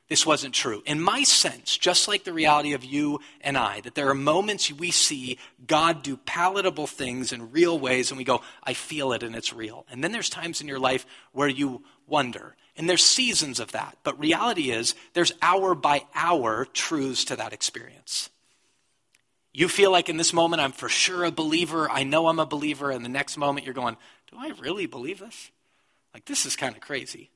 this 0.08 0.26
wasn't 0.26 0.54
true. 0.54 0.84
In 0.86 1.02
my 1.02 1.24
sense, 1.24 1.78
just 1.78 2.08
like 2.08 2.24
the 2.24 2.34
reality 2.34 2.74
of 2.74 2.84
you 2.84 3.22
and 3.42 3.58
I, 3.58 3.82
that 3.82 3.96
there 3.96 4.10
are 4.10 4.16
moments 4.16 4.72
we 4.72 4.92
see 4.92 5.40
God 5.66 6.04
do 6.04 6.16
palatable 6.16 6.86
things 6.86 7.32
in 7.32 7.52
real 7.52 7.80
ways 7.80 8.12
and 8.12 8.18
we 8.18 8.24
go, 8.24 8.42
I 8.64 8.74
feel 8.74 9.14
it 9.14 9.24
and 9.24 9.36
it's 9.36 9.52
real. 9.52 9.86
And 9.90 10.04
then 10.04 10.12
there's 10.12 10.30
times 10.30 10.62
in 10.62 10.68
your 10.68 10.80
life 10.80 11.08
where 11.32 11.48
you 11.48 11.84
wonder. 12.06 12.56
And 12.78 12.88
there's 12.88 13.04
seasons 13.04 13.60
of 13.60 13.72
that. 13.72 13.98
But 14.04 14.20
reality 14.20 14.70
is, 14.70 14.94
there's 15.14 15.32
hour 15.42 15.74
by 15.74 16.06
hour 16.14 16.66
truths 16.66 17.24
to 17.26 17.36
that 17.38 17.54
experience. 17.54 18.30
You 19.54 19.70
feel 19.70 19.90
like 19.90 20.10
in 20.10 20.18
this 20.18 20.34
moment, 20.34 20.62
I'm 20.62 20.74
for 20.74 20.90
sure 20.90 21.24
a 21.24 21.32
believer. 21.32 21.90
I 21.90 22.04
know 22.04 22.28
I'm 22.28 22.40
a 22.40 22.46
believer. 22.46 22.92
And 22.92 23.04
the 23.04 23.10
next 23.10 23.38
moment, 23.38 23.66
you're 23.66 23.74
going, 23.74 23.96
Do 24.30 24.38
I 24.38 24.52
really 24.60 24.86
believe 24.86 25.20
this? 25.20 25.50
Like, 26.16 26.24
this 26.24 26.46
is 26.46 26.56
kind 26.56 26.74
of 26.74 26.82
crazy. 26.82 27.30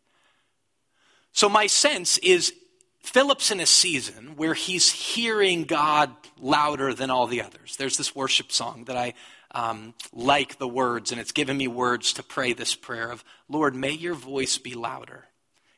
So, 1.34 1.50
my 1.50 1.68
sense 1.68 2.18
is 2.20 2.54
Philip's 3.02 3.52
in 3.52 3.60
a 3.60 3.66
season 3.66 4.38
where 4.38 4.54
he's 4.54 4.90
hearing 4.90 5.66
God 5.66 6.12
louder 6.40 6.94
than 6.94 7.10
all 7.10 7.28
the 7.28 7.42
others. 7.42 7.76
There's 7.76 7.98
this 7.98 8.16
worship 8.16 8.54
song 8.54 8.86
that 8.86 8.96
I 8.96 9.16
um, 9.52 9.96
like 10.14 10.60
the 10.60 10.68
words, 10.68 11.12
and 11.12 11.20
it's 11.20 11.34
given 11.34 11.58
me 11.58 11.68
words 11.68 12.14
to 12.14 12.24
pray 12.24 12.54
this 12.54 12.74
prayer 12.74 13.12
of 13.12 13.26
Lord, 13.50 13.76
may 13.76 13.92
your 13.92 14.14
voice 14.14 14.58
be 14.58 14.76
louder, 14.76 15.26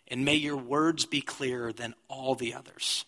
and 0.08 0.24
may 0.24 0.36
your 0.36 0.58
words 0.58 1.08
be 1.08 1.22
clearer 1.22 1.74
than 1.74 1.96
all 2.08 2.36
the 2.36 2.54
others. 2.54 3.06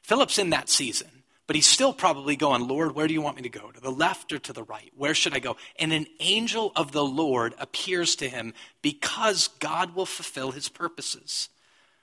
Philip's 0.00 0.38
in 0.38 0.48
that 0.50 0.70
season. 0.70 1.17
But 1.48 1.56
he's 1.56 1.66
still 1.66 1.94
probably 1.94 2.36
going, 2.36 2.68
Lord, 2.68 2.94
where 2.94 3.08
do 3.08 3.14
you 3.14 3.22
want 3.22 3.36
me 3.36 3.42
to 3.42 3.48
go? 3.48 3.70
To 3.70 3.80
the 3.80 3.90
left 3.90 4.34
or 4.34 4.38
to 4.38 4.52
the 4.52 4.64
right? 4.64 4.92
Where 4.94 5.14
should 5.14 5.32
I 5.32 5.38
go? 5.38 5.56
And 5.78 5.94
an 5.94 6.06
angel 6.20 6.72
of 6.76 6.92
the 6.92 7.02
Lord 7.02 7.54
appears 7.58 8.14
to 8.16 8.28
him 8.28 8.52
because 8.82 9.48
God 9.58 9.94
will 9.94 10.04
fulfill 10.04 10.50
his 10.50 10.68
purposes. 10.68 11.48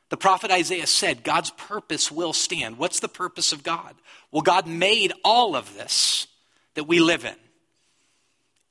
The 0.10 0.18
prophet 0.18 0.50
Isaiah 0.50 0.88
said, 0.88 1.24
God's 1.24 1.52
purpose 1.52 2.12
will 2.12 2.34
stand. 2.34 2.80
What's 2.80 3.00
the 3.00 3.08
purpose 3.08 3.52
of 3.52 3.62
God? 3.62 3.94
Well, 4.32 4.42
God 4.42 4.66
made 4.66 5.14
all 5.24 5.56
of 5.56 5.76
this 5.76 6.26
that 6.74 6.86
we 6.86 7.00
live 7.00 7.24
in. 7.24 7.36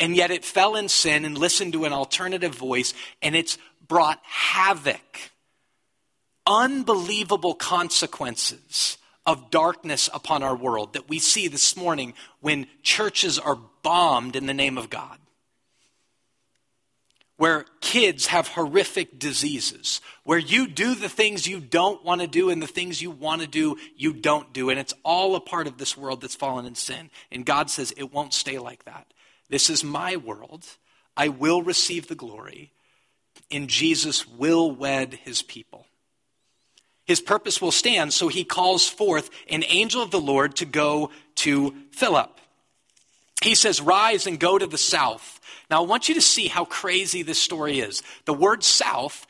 And 0.00 0.16
yet 0.16 0.32
it 0.32 0.44
fell 0.44 0.74
in 0.74 0.88
sin 0.88 1.24
and 1.24 1.38
listened 1.38 1.74
to 1.74 1.84
an 1.84 1.92
alternative 1.92 2.52
voice, 2.52 2.94
and 3.22 3.36
it's 3.36 3.58
brought 3.86 4.18
havoc, 4.24 5.30
unbelievable 6.48 7.54
consequences 7.54 8.98
of 9.26 9.50
darkness 9.50 10.08
upon 10.12 10.42
our 10.42 10.56
world 10.56 10.92
that 10.92 11.08
we 11.08 11.18
see 11.18 11.48
this 11.48 11.76
morning 11.76 12.14
when 12.40 12.66
churches 12.82 13.38
are 13.38 13.58
bombed 13.82 14.36
in 14.36 14.46
the 14.46 14.54
name 14.54 14.76
of 14.76 14.90
God 14.90 15.18
where 17.36 17.64
kids 17.80 18.28
have 18.28 18.48
horrific 18.48 19.18
diseases, 19.18 20.00
where 20.22 20.38
you 20.38 20.68
do 20.68 20.94
the 20.94 21.08
things 21.08 21.46
you 21.46 21.58
don't 21.58 22.04
want 22.04 22.20
to 22.20 22.26
do 22.26 22.48
and 22.48 22.62
the 22.62 22.66
things 22.66 23.02
you 23.02 23.10
want 23.10 23.40
to 23.40 23.48
do, 23.48 23.76
you 23.96 24.12
don't 24.12 24.52
do. 24.52 24.70
And 24.70 24.78
it's 24.78 24.94
all 25.02 25.34
a 25.34 25.40
part 25.40 25.66
of 25.66 25.78
this 25.78 25.96
world 25.96 26.20
that's 26.20 26.36
fallen 26.36 26.64
in 26.64 26.76
sin. 26.76 27.10
And 27.32 27.44
God 27.44 27.70
says, 27.70 27.92
it 27.96 28.12
won't 28.12 28.32
stay 28.32 28.58
like 28.58 28.84
that. 28.84 29.12
This 29.48 29.68
is 29.68 29.82
my 29.82 30.16
world. 30.16 30.64
I 31.16 31.28
will 31.28 31.62
receive 31.62 32.06
the 32.08 32.14
glory, 32.14 32.72
and 33.50 33.68
Jesus 33.68 34.26
will 34.26 34.70
wed 34.70 35.14
his 35.14 35.42
people. 35.42 35.83
His 37.04 37.20
purpose 37.20 37.60
will 37.60 37.72
stand, 37.72 38.12
so 38.12 38.28
he 38.28 38.44
calls 38.44 38.88
forth 38.88 39.30
an 39.48 39.64
angel 39.66 40.02
of 40.02 40.10
the 40.10 40.20
Lord 40.20 40.56
to 40.56 40.64
go 40.64 41.10
to 41.36 41.74
Philip. 41.90 42.30
He 43.42 43.54
says, 43.54 43.80
Rise 43.80 44.26
and 44.26 44.40
go 44.40 44.58
to 44.58 44.66
the 44.66 44.78
south 44.78 45.40
now, 45.70 45.82
I 45.82 45.86
want 45.86 46.08
you 46.08 46.14
to 46.14 46.20
see 46.20 46.48
how 46.48 46.64
crazy 46.64 47.22
this 47.22 47.40
story 47.40 47.80
is. 47.80 48.02
The 48.26 48.34
word 48.34 48.62
south 48.62 49.26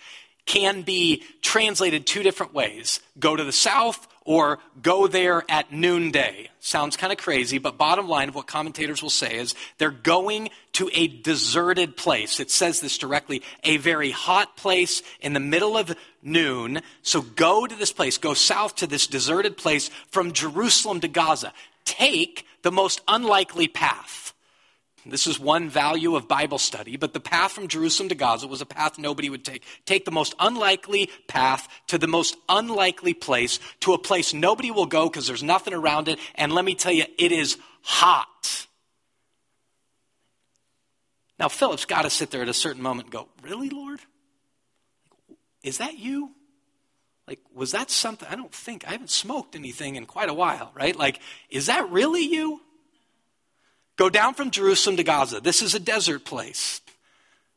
can 0.47 0.83
be 0.83 1.23
translated 1.41 2.07
two 2.07 2.23
different 2.23 2.53
ways 2.53 3.01
go 3.19 3.35
to 3.35 3.45
the 3.45 3.53
south 3.53 4.07
or 4.25 4.59
go 4.81 5.07
there 5.07 5.45
at 5.49 5.73
noonday. 5.73 6.49
Sounds 6.61 6.97
kind 6.97 7.13
of 7.13 7.19
crazy, 7.19 7.59
but 7.59 7.77
bottom 7.77 8.09
line 8.09 8.31
of 8.31 8.35
what 8.35 8.47
commentators 8.47 9.03
will 9.03 9.11
say 9.11 9.37
is 9.37 9.55
they're 9.77 9.91
going 9.91 10.49
to 10.73 10.89
a 10.95 11.09
deserted 11.09 11.97
place. 11.97 12.41
It 12.41 12.51
says 12.51 12.81
this 12.81 12.97
directly 12.97 13.43
a 13.63 13.77
very 13.77 14.11
hot 14.11 14.57
place 14.57 15.03
in 15.21 15.35
the 15.35 15.41
middle 15.41 15.77
of 15.77 15.95
noon. 16.23 16.81
So 17.03 17.21
go 17.21 17.67
to 17.67 17.75
this 17.75 17.93
place, 17.93 18.17
go 18.17 18.33
south 18.33 18.77
to 18.77 18.87
this 18.87 19.07
deserted 19.07 19.59
place 19.59 19.91
from 20.11 20.33
Jerusalem 20.33 21.01
to 21.01 21.09
Gaza. 21.09 21.53
Take 21.85 22.47
the 22.63 22.73
most 22.73 23.03
unlikely 23.07 23.69
path. 23.69 24.24
This 25.07 25.27
is 25.27 25.39
one 25.39 25.69
value 25.69 26.17
of 26.17 26.27
Bible 26.27 26.59
study, 26.59 26.97
but 26.97 27.13
the 27.13 27.21
path 27.21 27.53
from 27.53 27.69
Jerusalem 27.69 28.09
to 28.09 28.15
Gaza 28.15 28.47
was 28.47 28.63
a 28.63 28.67
path 28.67 28.99
nobody 28.99 29.29
would 29.29 29.45
take. 29.45 29.63
Take 29.85 30.05
the 30.05 30.11
most 30.11 30.35
unlikely 30.41 31.11
path 31.29 31.69
to 31.89 31.99
the 31.99 32.07
most 32.07 32.37
unlikely 32.49 33.13
place, 33.13 33.61
to 33.81 33.93
a 33.93 33.99
place 33.99 34.33
nobody 34.33 34.71
will 34.71 34.87
go 34.87 35.09
because 35.09 35.27
there's 35.27 35.43
nothing 35.43 35.75
around 35.75 36.09
it. 36.09 36.19
And 36.35 36.53
let 36.53 36.65
me 36.65 36.75
tell 36.75 36.93
you, 36.93 37.05
it 37.19 37.33
is 37.33 37.59
hot. 37.83 38.67
Now, 41.39 41.49
Philip's 41.49 41.85
got 41.85 42.03
to 42.03 42.11
sit 42.11 42.31
there 42.31 42.43
at 42.43 42.49
a 42.49 42.55
certain 42.55 42.83
moment 42.83 43.07
and 43.07 43.13
go, 43.13 43.29
Really, 43.43 43.69
Lord? 43.69 44.01
Is 45.63 45.79
that 45.79 45.99
you? 45.99 46.31
Like, 47.27 47.41
was 47.55 47.73
that 47.73 47.91
something? 47.91 48.29
I 48.31 48.37
don't 48.37 48.53
think, 48.53 48.87
I 48.87 48.93
haven't 48.93 49.11
smoked 49.11 49.57
anything 49.57 49.97
in 49.97 50.05
quite 50.05 50.29
a 50.29 50.35
while, 50.35 50.71
right? 50.75 50.95
Like, 50.95 51.21
is 51.49 51.67
that 51.67 51.91
really 51.91 52.23
you? 52.23 52.61
Go 53.97 54.11
down 54.11 54.35
from 54.35 54.51
Jerusalem 54.51 54.97
to 54.97 55.05
Gaza. 55.05 55.41
This 55.41 55.63
is 55.63 55.75
a 55.75 55.81
desert 55.81 56.25
place. 56.25 56.81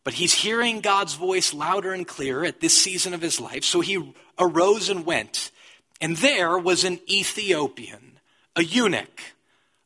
But 0.04 0.14
he's 0.14 0.34
hearing 0.34 0.80
God's 0.80 1.16
voice 1.16 1.54
louder 1.54 1.92
and 1.94 2.08
clearer 2.08 2.46
at 2.46 2.62
this 2.62 2.78
season 2.78 3.14
of 3.14 3.22
his 3.22 3.40
life. 3.40 3.64
So 3.64 3.82
he 3.82 4.14
arose 4.40 4.90
and 4.90 5.06
went. 5.06 5.52
And 6.00 6.16
there 6.18 6.58
was 6.58 6.84
an 6.84 7.00
Ethiopian, 7.10 8.20
a 8.56 8.64
eunuch, 8.64 9.22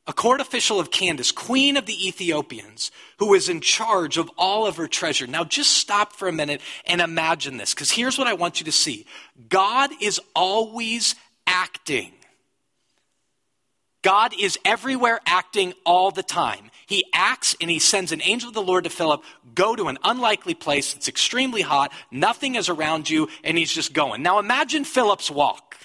a 0.05 0.13
court 0.13 0.41
official 0.41 0.79
of 0.79 0.91
Candace, 0.91 1.31
queen 1.31 1.77
of 1.77 1.85
the 1.85 2.07
Ethiopians, 2.07 2.91
who 3.17 3.29
was 3.29 3.47
in 3.49 3.61
charge 3.61 4.17
of 4.17 4.29
all 4.37 4.67
of 4.67 4.75
her 4.77 4.87
treasure. 4.87 5.25
Now 5.25 5.43
just 5.43 5.71
stop 5.71 6.13
for 6.13 6.27
a 6.27 6.33
minute 6.33 6.61
and 6.85 7.01
imagine 7.01 7.57
this, 7.57 7.73
because 7.73 7.91
here's 7.91 8.17
what 8.17 8.27
I 8.27 8.33
want 8.33 8.59
you 8.59 8.65
to 8.65 8.71
see 8.71 9.05
God 9.47 9.91
is 10.01 10.19
always 10.35 11.15
acting. 11.47 12.11
God 14.01 14.33
is 14.37 14.57
everywhere 14.65 15.19
acting 15.25 15.73
all 15.85 16.11
the 16.11 16.23
time. 16.23 16.71
He 16.87 17.05
acts 17.13 17.55
and 17.61 17.69
he 17.69 17.79
sends 17.79 18.11
an 18.11 18.21
angel 18.23 18.49
of 18.49 18.55
the 18.55 18.61
Lord 18.61 18.83
to 18.85 18.89
Philip, 18.89 19.23
go 19.55 19.75
to 19.75 19.87
an 19.87 19.97
unlikely 20.03 20.55
place. 20.55 20.95
It's 20.95 21.07
extremely 21.07 21.61
hot. 21.61 21.91
Nothing 22.09 22.55
is 22.55 22.67
around 22.67 23.09
you. 23.09 23.29
And 23.43 23.57
he's 23.57 23.71
just 23.71 23.93
going. 23.93 24.23
Now 24.23 24.39
imagine 24.39 24.83
Philip's 24.83 25.29
walk, 25.29 25.75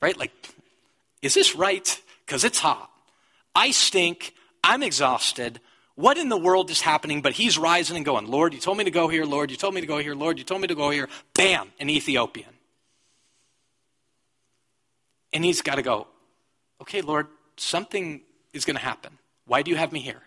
right? 0.00 0.16
Like, 0.16 0.32
is 1.22 1.34
this 1.34 1.54
right? 1.54 2.00
Because 2.24 2.44
it's 2.44 2.58
hot. 2.58 2.90
I 3.54 3.72
stink. 3.72 4.34
I'm 4.64 4.82
exhausted. 4.82 5.60
What 5.96 6.16
in 6.16 6.30
the 6.30 6.38
world 6.38 6.70
is 6.70 6.80
happening? 6.80 7.20
But 7.20 7.34
he's 7.34 7.58
rising 7.58 7.96
and 7.96 8.06
going, 8.06 8.26
Lord, 8.26 8.54
you 8.54 8.60
told 8.60 8.78
me 8.78 8.84
to 8.84 8.90
go 8.90 9.08
here. 9.08 9.24
Lord, 9.24 9.50
you 9.50 9.56
told 9.56 9.74
me 9.74 9.82
to 9.82 9.86
go 9.86 9.98
here. 9.98 10.14
Lord, 10.14 10.38
you 10.38 10.44
told 10.44 10.62
me 10.62 10.68
to 10.68 10.74
go 10.74 10.88
here. 10.88 11.08
Bam, 11.34 11.70
an 11.78 11.90
Ethiopian. 11.90 12.48
And 15.32 15.44
he's 15.44 15.62
got 15.62 15.76
to 15.76 15.82
go, 15.82 16.06
okay, 16.80 17.02
Lord, 17.02 17.26
something 17.60 18.22
is 18.52 18.64
going 18.64 18.76
to 18.76 18.82
happen. 18.82 19.18
Why 19.46 19.62
do 19.62 19.70
you 19.70 19.76
have 19.76 19.92
me 19.92 20.00
here? 20.00 20.22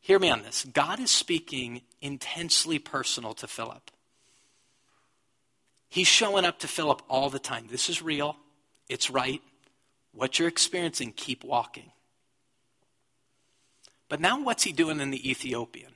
Hear 0.00 0.18
me 0.18 0.30
on 0.30 0.42
this. 0.42 0.64
God 0.72 0.98
is 1.00 1.10
speaking 1.10 1.82
intensely 2.00 2.78
personal 2.78 3.34
to 3.34 3.46
Philip. 3.46 3.90
He's 5.88 6.06
showing 6.06 6.44
up 6.44 6.60
to 6.60 6.68
Philip 6.68 7.02
all 7.08 7.30
the 7.30 7.38
time. 7.38 7.66
This 7.70 7.88
is 7.88 8.00
real. 8.00 8.36
It's 8.88 9.10
right. 9.10 9.42
What 10.12 10.38
you're 10.38 10.48
experiencing, 10.48 11.12
keep 11.16 11.44
walking. 11.44 11.90
But 14.08 14.20
now, 14.20 14.42
what's 14.42 14.64
he 14.64 14.72
doing 14.72 15.00
in 15.00 15.10
the 15.10 15.30
Ethiopian? 15.30 15.92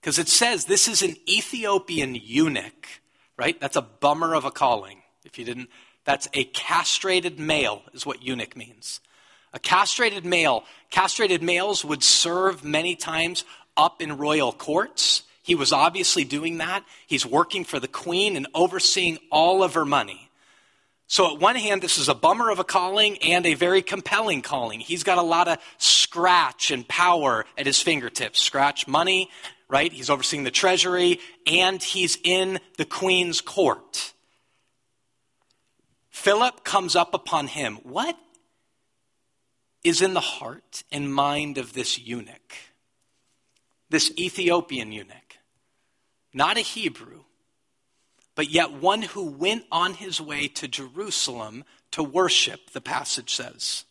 Because 0.00 0.18
it 0.18 0.28
says 0.28 0.64
this 0.64 0.86
is 0.88 1.02
an 1.02 1.16
Ethiopian 1.28 2.14
eunuch, 2.14 2.88
right? 3.36 3.60
That's 3.60 3.76
a 3.76 3.82
bummer 3.82 4.34
of 4.34 4.44
a 4.44 4.50
calling. 4.50 5.02
If 5.24 5.38
you 5.38 5.44
didn't, 5.44 5.68
that's 6.04 6.28
a 6.34 6.44
castrated 6.44 7.38
male, 7.38 7.82
is 7.92 8.06
what 8.06 8.22
eunuch 8.22 8.56
means. 8.56 9.00
A 9.52 9.58
castrated 9.58 10.24
male, 10.24 10.64
castrated 10.90 11.42
males 11.42 11.84
would 11.84 12.02
serve 12.02 12.64
many 12.64 12.94
times 12.94 13.44
up 13.76 14.00
in 14.00 14.16
royal 14.16 14.52
courts. 14.52 15.22
He 15.42 15.54
was 15.54 15.72
obviously 15.72 16.24
doing 16.24 16.58
that. 16.58 16.84
He's 17.06 17.26
working 17.26 17.64
for 17.64 17.80
the 17.80 17.88
queen 17.88 18.36
and 18.36 18.46
overseeing 18.54 19.18
all 19.30 19.62
of 19.62 19.74
her 19.74 19.84
money. 19.84 20.30
So, 21.08 21.34
at 21.34 21.40
one 21.40 21.56
hand, 21.56 21.82
this 21.82 21.98
is 21.98 22.08
a 22.08 22.14
bummer 22.14 22.50
of 22.50 22.60
a 22.60 22.64
calling 22.64 23.18
and 23.18 23.44
a 23.44 23.54
very 23.54 23.82
compelling 23.82 24.42
calling. 24.42 24.78
He's 24.78 25.02
got 25.02 25.18
a 25.18 25.22
lot 25.22 25.48
of 25.48 25.58
scratch 25.78 26.70
and 26.70 26.86
power 26.86 27.44
at 27.58 27.66
his 27.66 27.82
fingertips. 27.82 28.40
Scratch 28.40 28.86
money, 28.86 29.28
right? 29.68 29.92
He's 29.92 30.08
overseeing 30.08 30.44
the 30.44 30.52
treasury 30.52 31.18
and 31.48 31.82
he's 31.82 32.16
in 32.22 32.60
the 32.76 32.84
queen's 32.84 33.40
court. 33.40 34.12
Philip 36.10 36.62
comes 36.62 36.94
up 36.94 37.12
upon 37.12 37.48
him. 37.48 37.78
What 37.82 38.16
is 39.82 40.02
in 40.02 40.14
the 40.14 40.20
heart 40.20 40.84
and 40.92 41.12
mind 41.12 41.58
of 41.58 41.72
this 41.72 41.98
eunuch, 41.98 42.54
this 43.88 44.12
Ethiopian 44.18 44.92
eunuch, 44.92 45.38
not 46.32 46.56
a 46.56 46.60
Hebrew, 46.60 47.22
but 48.34 48.50
yet 48.50 48.72
one 48.72 49.02
who 49.02 49.24
went 49.24 49.64
on 49.72 49.94
his 49.94 50.20
way 50.20 50.48
to 50.48 50.68
Jerusalem 50.68 51.64
to 51.90 52.02
worship, 52.02 52.70
the 52.70 52.80
passage 52.80 53.34
says. 53.34 53.84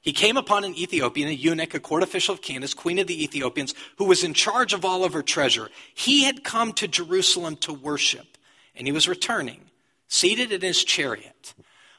He 0.00 0.12
came 0.12 0.36
upon 0.36 0.64
an 0.64 0.74
Ethiopian, 0.74 1.28
a 1.28 1.32
eunuch, 1.32 1.74
a 1.74 1.80
court 1.80 2.02
official 2.02 2.34
of 2.34 2.42
Candace, 2.42 2.74
queen 2.74 2.98
of 2.98 3.06
the 3.06 3.22
Ethiopians, 3.22 3.74
who 3.96 4.04
was 4.04 4.24
in 4.24 4.32
charge 4.34 4.72
of 4.72 4.84
all 4.84 5.04
of 5.04 5.12
her 5.12 5.22
treasure. 5.22 5.68
He 5.94 6.24
had 6.24 6.44
come 6.44 6.72
to 6.74 6.88
Jerusalem 6.88 7.56
to 7.56 7.72
worship, 7.72 8.38
and 8.74 8.86
he 8.86 8.92
was 8.92 9.08
returning, 9.08 9.60
seated 10.08 10.52
in 10.52 10.60
his 10.60 10.82
chariot. 10.84 11.54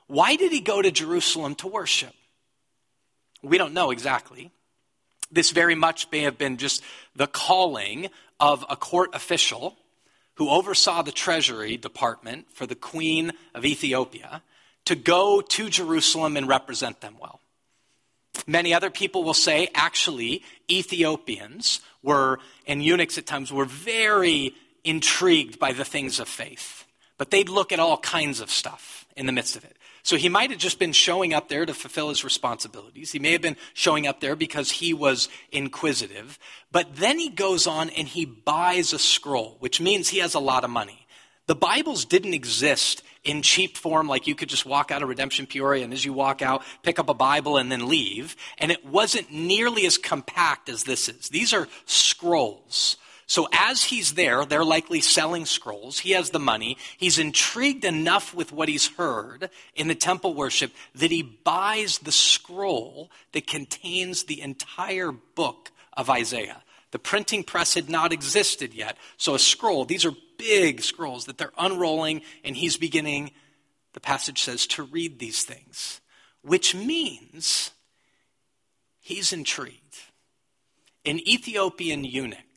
Why 0.08 0.36
did 0.36 0.52
he 0.52 0.60
go 0.60 0.82
to 0.82 0.92
Jerusalem 0.92 1.56
to 1.56 1.68
worship? 1.68 2.14
We 3.42 3.58
don't 3.58 3.74
know 3.74 3.92
exactly. 3.92 4.52
This 5.32 5.52
very 5.52 5.76
much 5.76 6.08
may 6.12 6.22
have 6.22 6.38
been 6.38 6.58
just 6.58 6.84
the 7.16 7.28
calling 7.28 8.10
of 8.40 8.66
a 8.70 8.76
court 8.76 9.12
official 9.14 9.78
who 10.36 10.50
oversaw 10.50 11.02
the 11.02 11.12
treasury 11.12 11.78
department 11.78 12.48
for 12.54 12.66
the 12.66 12.76
queen 12.76 13.32
of 13.54 13.66
Ethiopia 13.66 14.42
to 14.86 14.96
go 14.96 15.42
to 15.42 15.70
Jerusalem 15.70 16.38
and 16.38 16.48
represent 16.48 17.02
them 17.02 17.16
well. 17.20 17.42
Many 18.48 18.74
other 18.74 18.90
people 18.90 19.24
will 19.24 19.34
say, 19.34 19.70
actually, 19.76 20.44
Ethiopians 20.72 21.82
were, 22.02 22.40
and 22.66 22.82
eunuchs 22.84 23.18
at 23.18 23.26
times, 23.26 23.52
were 23.52 23.66
very 23.66 24.56
intrigued 24.84 25.60
by 25.60 25.74
the 25.74 25.86
things 25.86 26.20
of 26.20 26.28
faith. 26.28 26.86
But 27.18 27.32
they'd 27.32 27.50
look 27.50 27.72
at 27.72 27.80
all 27.80 27.98
kinds 27.98 28.40
of 28.40 28.50
stuff 28.50 29.06
in 29.16 29.26
the 29.26 29.34
midst 29.34 29.58
of 29.58 29.66
it. 29.66 29.76
So 30.10 30.18
he 30.18 30.28
might 30.28 30.50
have 30.50 30.58
just 30.58 30.80
been 30.80 30.92
showing 30.92 31.36
up 31.36 31.50
there 31.50 31.68
to 31.68 31.74
fulfill 31.76 32.10
his 32.10 32.24
responsibilities. 32.24 33.12
He 33.12 33.20
may 33.20 33.32
have 33.32 33.44
been 33.44 33.58
showing 33.76 34.08
up 34.08 34.22
there 34.22 34.36
because 34.36 34.72
he 34.72 34.92
was 34.92 35.30
inquisitive. 35.52 36.40
But 36.72 36.96
then 36.96 37.20
he 37.20 37.30
goes 37.30 37.68
on 37.68 37.92
and 37.92 38.08
he 38.08 38.26
buys 38.26 38.92
a 38.92 38.98
scroll, 38.98 39.58
which 39.60 39.80
means 39.80 40.10
he 40.10 40.18
has 40.18 40.34
a 40.34 40.40
lot 40.40 40.64
of 40.64 40.72
money. 40.72 41.06
The 41.46 41.54
Bibles 41.54 42.06
didn't 42.06 42.34
exist 42.34 43.04
in 43.24 43.44
cheap 43.44 43.78
form, 43.78 44.08
like 44.08 44.26
you 44.26 44.34
could 44.34 44.50
just 44.50 44.66
walk 44.66 44.90
out 44.90 45.04
of 45.04 45.10
Redemption 45.10 45.46
Peoria 45.46 45.84
and 45.84 45.94
as 45.94 46.04
you 46.04 46.12
walk 46.12 46.42
out, 46.42 46.64
pick 46.82 46.98
up 46.98 47.10
a 47.10 47.14
Bible 47.14 47.58
and 47.58 47.72
then 47.72 47.88
leave. 47.88 48.36
And 48.58 48.72
it 48.72 48.84
wasn't 48.84 49.32
nearly 49.32 49.86
as 49.86 50.00
compact 50.00 50.70
as 50.70 50.86
this 50.86 51.08
is. 51.08 51.30
These 51.30 51.54
are 51.54 51.68
scrolls. 51.86 52.98
So 53.30 53.48
as 53.54 53.84
he's 53.84 54.16
there, 54.16 54.44
they're 54.44 54.66
likely 54.66 55.02
selling 55.02 55.46
scrolls. 55.46 56.00
He 56.00 56.12
has 56.12 56.32
the 56.32 56.40
money. 56.40 56.78
He's 56.98 57.20
intrigued 57.20 57.86
enough 57.86 58.34
with 58.34 58.52
what 58.52 58.70
he's 58.70 58.88
heard 58.88 59.52
in 59.76 59.88
the 59.88 59.94
temple 59.94 60.34
worship 60.34 60.72
that 60.96 61.12
he 61.12 61.22
buys 61.22 62.00
the 62.00 62.12
scroll 62.12 63.12
that 63.34 63.46
contains 63.46 64.24
the 64.24 64.42
entire 64.42 65.12
book 65.12 65.70
of 65.94 66.10
Isaiah. 66.10 66.64
The 66.90 66.98
printing 66.98 67.44
press 67.44 67.76
had 67.76 67.88
not 67.88 68.12
existed 68.12 68.74
yet. 68.74 68.98
So 69.18 69.36
a 69.36 69.40
scroll, 69.40 69.86
these 69.86 70.06
are 70.06 70.14
big 70.40 70.82
scrolls 70.82 71.26
that 71.26 71.38
they're 71.38 71.54
unrolling, 71.56 72.24
and 72.44 72.58
he's 72.58 72.78
beginning, 72.78 73.30
the 73.94 74.00
passage 74.00 74.42
says, 74.42 74.66
to 74.68 74.82
read 74.82 75.20
these 75.20 75.44
things, 75.44 76.02
which 76.42 76.74
means 76.74 77.70
he's 79.00 79.32
intrigued. 79.32 79.76
An 81.06 81.20
Ethiopian 81.30 82.04
eunuch 82.04 82.49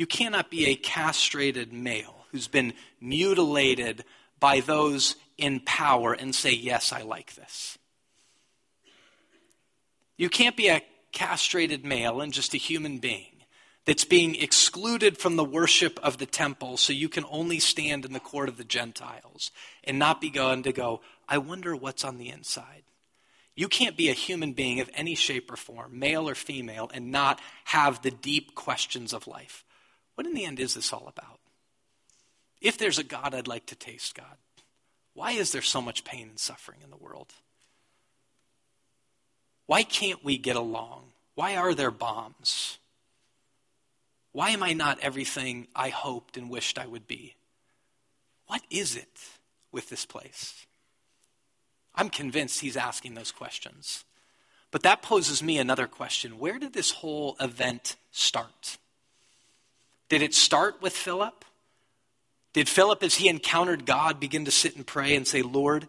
you 0.00 0.06
cannot 0.06 0.50
be 0.50 0.64
a 0.64 0.76
castrated 0.76 1.74
male 1.74 2.24
who's 2.30 2.48
been 2.48 2.72
mutilated 3.02 4.02
by 4.40 4.60
those 4.60 5.14
in 5.36 5.60
power 5.60 6.14
and 6.14 6.34
say, 6.34 6.52
Yes, 6.52 6.90
I 6.90 7.02
like 7.02 7.34
this. 7.34 7.76
You 10.16 10.30
can't 10.30 10.56
be 10.56 10.70
a 10.70 10.82
castrated 11.12 11.84
male 11.84 12.22
and 12.22 12.32
just 12.32 12.54
a 12.54 12.56
human 12.56 12.96
being 12.96 13.44
that's 13.84 14.06
being 14.06 14.36
excluded 14.36 15.18
from 15.18 15.36
the 15.36 15.44
worship 15.44 16.00
of 16.02 16.16
the 16.16 16.24
temple 16.24 16.78
so 16.78 16.94
you 16.94 17.10
can 17.10 17.26
only 17.30 17.58
stand 17.58 18.06
in 18.06 18.14
the 18.14 18.20
court 18.20 18.48
of 18.48 18.56
the 18.56 18.64
Gentiles 18.64 19.50
and 19.84 19.98
not 19.98 20.18
be 20.18 20.30
going 20.30 20.62
to 20.62 20.72
go, 20.72 21.02
I 21.28 21.36
wonder 21.36 21.76
what's 21.76 22.04
on 22.04 22.16
the 22.16 22.30
inside. 22.30 22.84
You 23.54 23.68
can't 23.68 23.98
be 23.98 24.08
a 24.08 24.14
human 24.14 24.54
being 24.54 24.80
of 24.80 24.88
any 24.94 25.14
shape 25.14 25.52
or 25.52 25.56
form, 25.56 25.98
male 25.98 26.26
or 26.26 26.34
female, 26.34 26.90
and 26.94 27.12
not 27.12 27.38
have 27.64 28.00
the 28.00 28.10
deep 28.10 28.54
questions 28.54 29.12
of 29.12 29.26
life. 29.26 29.62
What 30.20 30.26
in 30.26 30.34
the 30.34 30.44
end 30.44 30.60
is 30.60 30.74
this 30.74 30.92
all 30.92 31.08
about? 31.08 31.40
If 32.60 32.76
there's 32.76 32.98
a 32.98 33.02
God, 33.02 33.34
I'd 33.34 33.48
like 33.48 33.64
to 33.64 33.74
taste 33.74 34.14
God. 34.14 34.36
Why 35.14 35.30
is 35.32 35.50
there 35.50 35.62
so 35.62 35.80
much 35.80 36.04
pain 36.04 36.28
and 36.28 36.38
suffering 36.38 36.80
in 36.84 36.90
the 36.90 36.98
world? 36.98 37.32
Why 39.64 39.82
can't 39.82 40.22
we 40.22 40.36
get 40.36 40.56
along? 40.56 41.04
Why 41.36 41.56
are 41.56 41.72
there 41.72 41.90
bombs? 41.90 42.76
Why 44.32 44.50
am 44.50 44.62
I 44.62 44.74
not 44.74 45.00
everything 45.00 45.68
I 45.74 45.88
hoped 45.88 46.36
and 46.36 46.50
wished 46.50 46.78
I 46.78 46.86
would 46.86 47.06
be? 47.06 47.36
What 48.46 48.60
is 48.68 48.96
it 48.96 49.20
with 49.72 49.88
this 49.88 50.04
place? 50.04 50.66
I'm 51.94 52.10
convinced 52.10 52.60
he's 52.60 52.76
asking 52.76 53.14
those 53.14 53.32
questions. 53.32 54.04
But 54.70 54.82
that 54.82 55.00
poses 55.00 55.42
me 55.42 55.56
another 55.56 55.86
question. 55.86 56.38
Where 56.38 56.58
did 56.58 56.74
this 56.74 56.90
whole 56.90 57.36
event 57.40 57.96
start? 58.10 58.76
Did 60.10 60.20
it 60.20 60.34
start 60.34 60.82
with 60.82 60.92
Philip? 60.92 61.44
Did 62.52 62.68
Philip, 62.68 63.02
as 63.02 63.14
he 63.14 63.28
encountered 63.28 63.86
God, 63.86 64.20
begin 64.20 64.44
to 64.44 64.50
sit 64.50 64.76
and 64.76 64.86
pray 64.86 65.14
and 65.14 65.26
say, 65.26 65.40
Lord, 65.40 65.86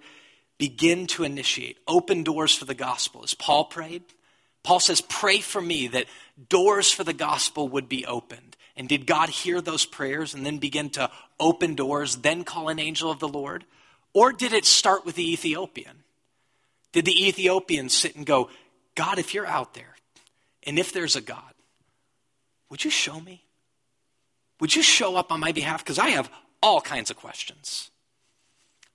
begin 0.60 1.07
to 1.07 1.23
initiate, 1.23 1.79
open 1.88 2.23
doors 2.23 2.55
for 2.55 2.65
the 2.65 2.75
gospel, 2.75 3.23
as 3.23 3.34
Paul 3.34 3.65
prayed? 3.65 4.03
Paul 4.63 4.79
says, 4.79 5.01
Pray 5.01 5.39
for 5.39 5.60
me 5.60 5.88
that 5.88 6.05
doors 6.49 6.91
for 6.91 7.03
the 7.03 7.13
gospel 7.13 7.67
would 7.69 7.89
be 7.89 8.05
opened. 8.05 8.55
And 8.77 8.88
did 8.88 9.07
God 9.07 9.29
hear 9.29 9.60
those 9.60 9.86
prayers 9.86 10.34
and 10.36 10.45
then 10.45 10.60
begin 10.60 10.91
to 10.91 11.10
open 11.39 11.73
doors, 11.73 12.17
then 12.17 12.43
call 12.43 12.69
an 12.69 12.79
angel 12.79 13.10
of 13.10 13.19
the 13.19 13.27
Lord? 13.27 13.65
Or 14.13 14.31
did 14.31 14.53
it 14.53 14.65
start 14.65 15.03
with 15.03 15.15
the 15.15 15.34
Ethiopian? 15.34 16.03
Did 16.91 17.05
the 17.05 17.27
Ethiopian 17.27 17.89
sit 17.89 18.15
and 18.15 18.25
go, 18.25 18.49
God, 18.93 19.17
if 19.17 19.34
you're 19.34 19.47
out 19.47 19.73
there, 19.73 19.95
and 20.63 20.77
if 20.77 20.93
there's 20.93 21.15
a 21.15 21.21
God, 21.21 21.53
would 22.69 22.84
you 22.84 22.91
show 22.91 23.19
me? 23.19 23.43
Would 24.62 24.76
you 24.76 24.84
show 24.84 25.15
up 25.15 25.32
on 25.32 25.39
my 25.39 25.52
behalf? 25.52 25.84
Because 25.84 26.00
I 26.00 26.10
have 26.10 26.32
all 26.62 26.80
kinds 26.80 27.10
of 27.10 27.17
questions. 27.17 27.89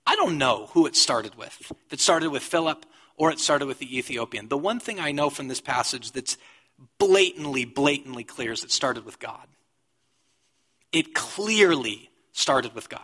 I 0.07 0.15
don't 0.15 0.37
know 0.37 0.69
who 0.71 0.85
it 0.87 0.95
started 0.95 1.35
with. 1.35 1.55
If 1.59 1.93
it 1.93 1.99
started 1.99 2.29
with 2.29 2.41
Philip 2.41 2.85
or 3.17 3.31
it 3.31 3.39
started 3.39 3.67
with 3.67 3.79
the 3.79 3.97
Ethiopian. 3.97 4.47
The 4.47 4.57
one 4.57 4.79
thing 4.79 4.99
I 4.99 5.11
know 5.11 5.29
from 5.29 5.49
this 5.49 5.59
passage 5.59 6.13
that's 6.13 6.37
blatantly, 6.97 7.65
blatantly 7.65 8.23
clear 8.23 8.53
is 8.53 8.63
it 8.63 8.71
started 8.71 9.03
with 9.03 9.19
God. 9.19 9.45
It 10.93 11.13
clearly 11.13 12.09
started 12.31 12.73
with 12.73 12.87
God. 12.87 13.01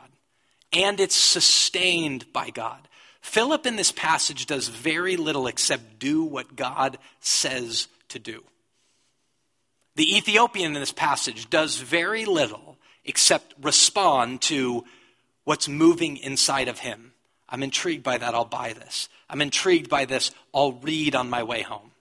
And 0.72 1.02
it's 1.02 1.16
sustained 1.16 2.32
by 2.32 2.50
God. 2.50 2.88
Philip 3.22 3.66
in 3.66 3.76
this 3.76 3.92
passage 3.92 4.46
does 4.46 4.70
very 4.70 5.18
little 5.18 5.48
except 5.48 6.00
do 6.00 6.24
what 6.24 6.56
God 6.56 6.98
says 7.20 7.90
to 8.10 8.20
do. 8.20 8.44
The 9.96 10.18
Ethiopian 10.18 10.76
in 10.76 10.80
this 10.80 10.92
passage 10.92 11.50
does 11.50 11.78
very 11.78 12.26
little 12.26 12.78
except 13.06 13.54
respond 13.62 14.42
to 14.44 14.86
what's 15.44 15.68
moving 15.68 16.18
inside 16.18 16.68
of 16.68 16.80
him. 16.80 17.14
I'm 17.48 17.64
intrigued 17.64 18.04
by 18.04 18.18
that. 18.18 18.34
I'll 18.34 18.46
buy 18.46 18.74
this. 18.74 19.10
I'm 19.30 19.42
intrigued 19.42 19.90
by 19.90 20.06
this. 20.06 20.32
I'll 20.54 20.74
read 20.74 21.16
on 21.16 21.30
my 21.30 21.44
way 21.44 21.62
home. 21.62 21.92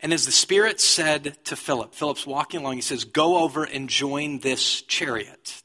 And 0.00 0.12
as 0.12 0.26
the 0.26 0.32
Spirit 0.32 0.80
said 0.80 1.36
to 1.44 1.54
Philip, 1.54 1.94
Philip's 1.94 2.26
walking 2.26 2.60
along, 2.60 2.74
he 2.74 2.80
says, 2.80 3.04
Go 3.04 3.38
over 3.38 3.62
and 3.62 3.88
join 3.88 4.40
this 4.40 4.82
chariot. 4.82 5.62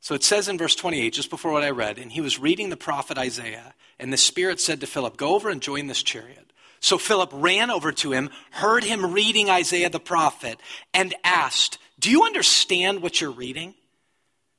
So 0.00 0.14
it 0.14 0.22
says 0.22 0.48
in 0.50 0.58
verse 0.58 0.74
28, 0.74 1.14
just 1.14 1.30
before 1.30 1.52
what 1.52 1.64
I 1.64 1.70
read, 1.70 1.98
and 1.98 2.12
he 2.12 2.20
was 2.20 2.38
reading 2.38 2.68
the 2.68 2.76
prophet 2.76 3.16
Isaiah, 3.16 3.73
and 3.98 4.12
the 4.12 4.16
Spirit 4.16 4.60
said 4.60 4.80
to 4.80 4.86
Philip, 4.86 5.16
Go 5.16 5.34
over 5.34 5.48
and 5.48 5.60
join 5.60 5.86
this 5.86 6.02
chariot. 6.02 6.52
So 6.80 6.98
Philip 6.98 7.30
ran 7.32 7.70
over 7.70 7.92
to 7.92 8.12
him, 8.12 8.28
heard 8.50 8.84
him 8.84 9.12
reading 9.12 9.48
Isaiah 9.48 9.88
the 9.88 10.00
prophet, 10.00 10.60
and 10.92 11.14
asked, 11.24 11.78
Do 11.98 12.10
you 12.10 12.24
understand 12.24 13.00
what 13.00 13.20
you're 13.20 13.30
reading? 13.30 13.74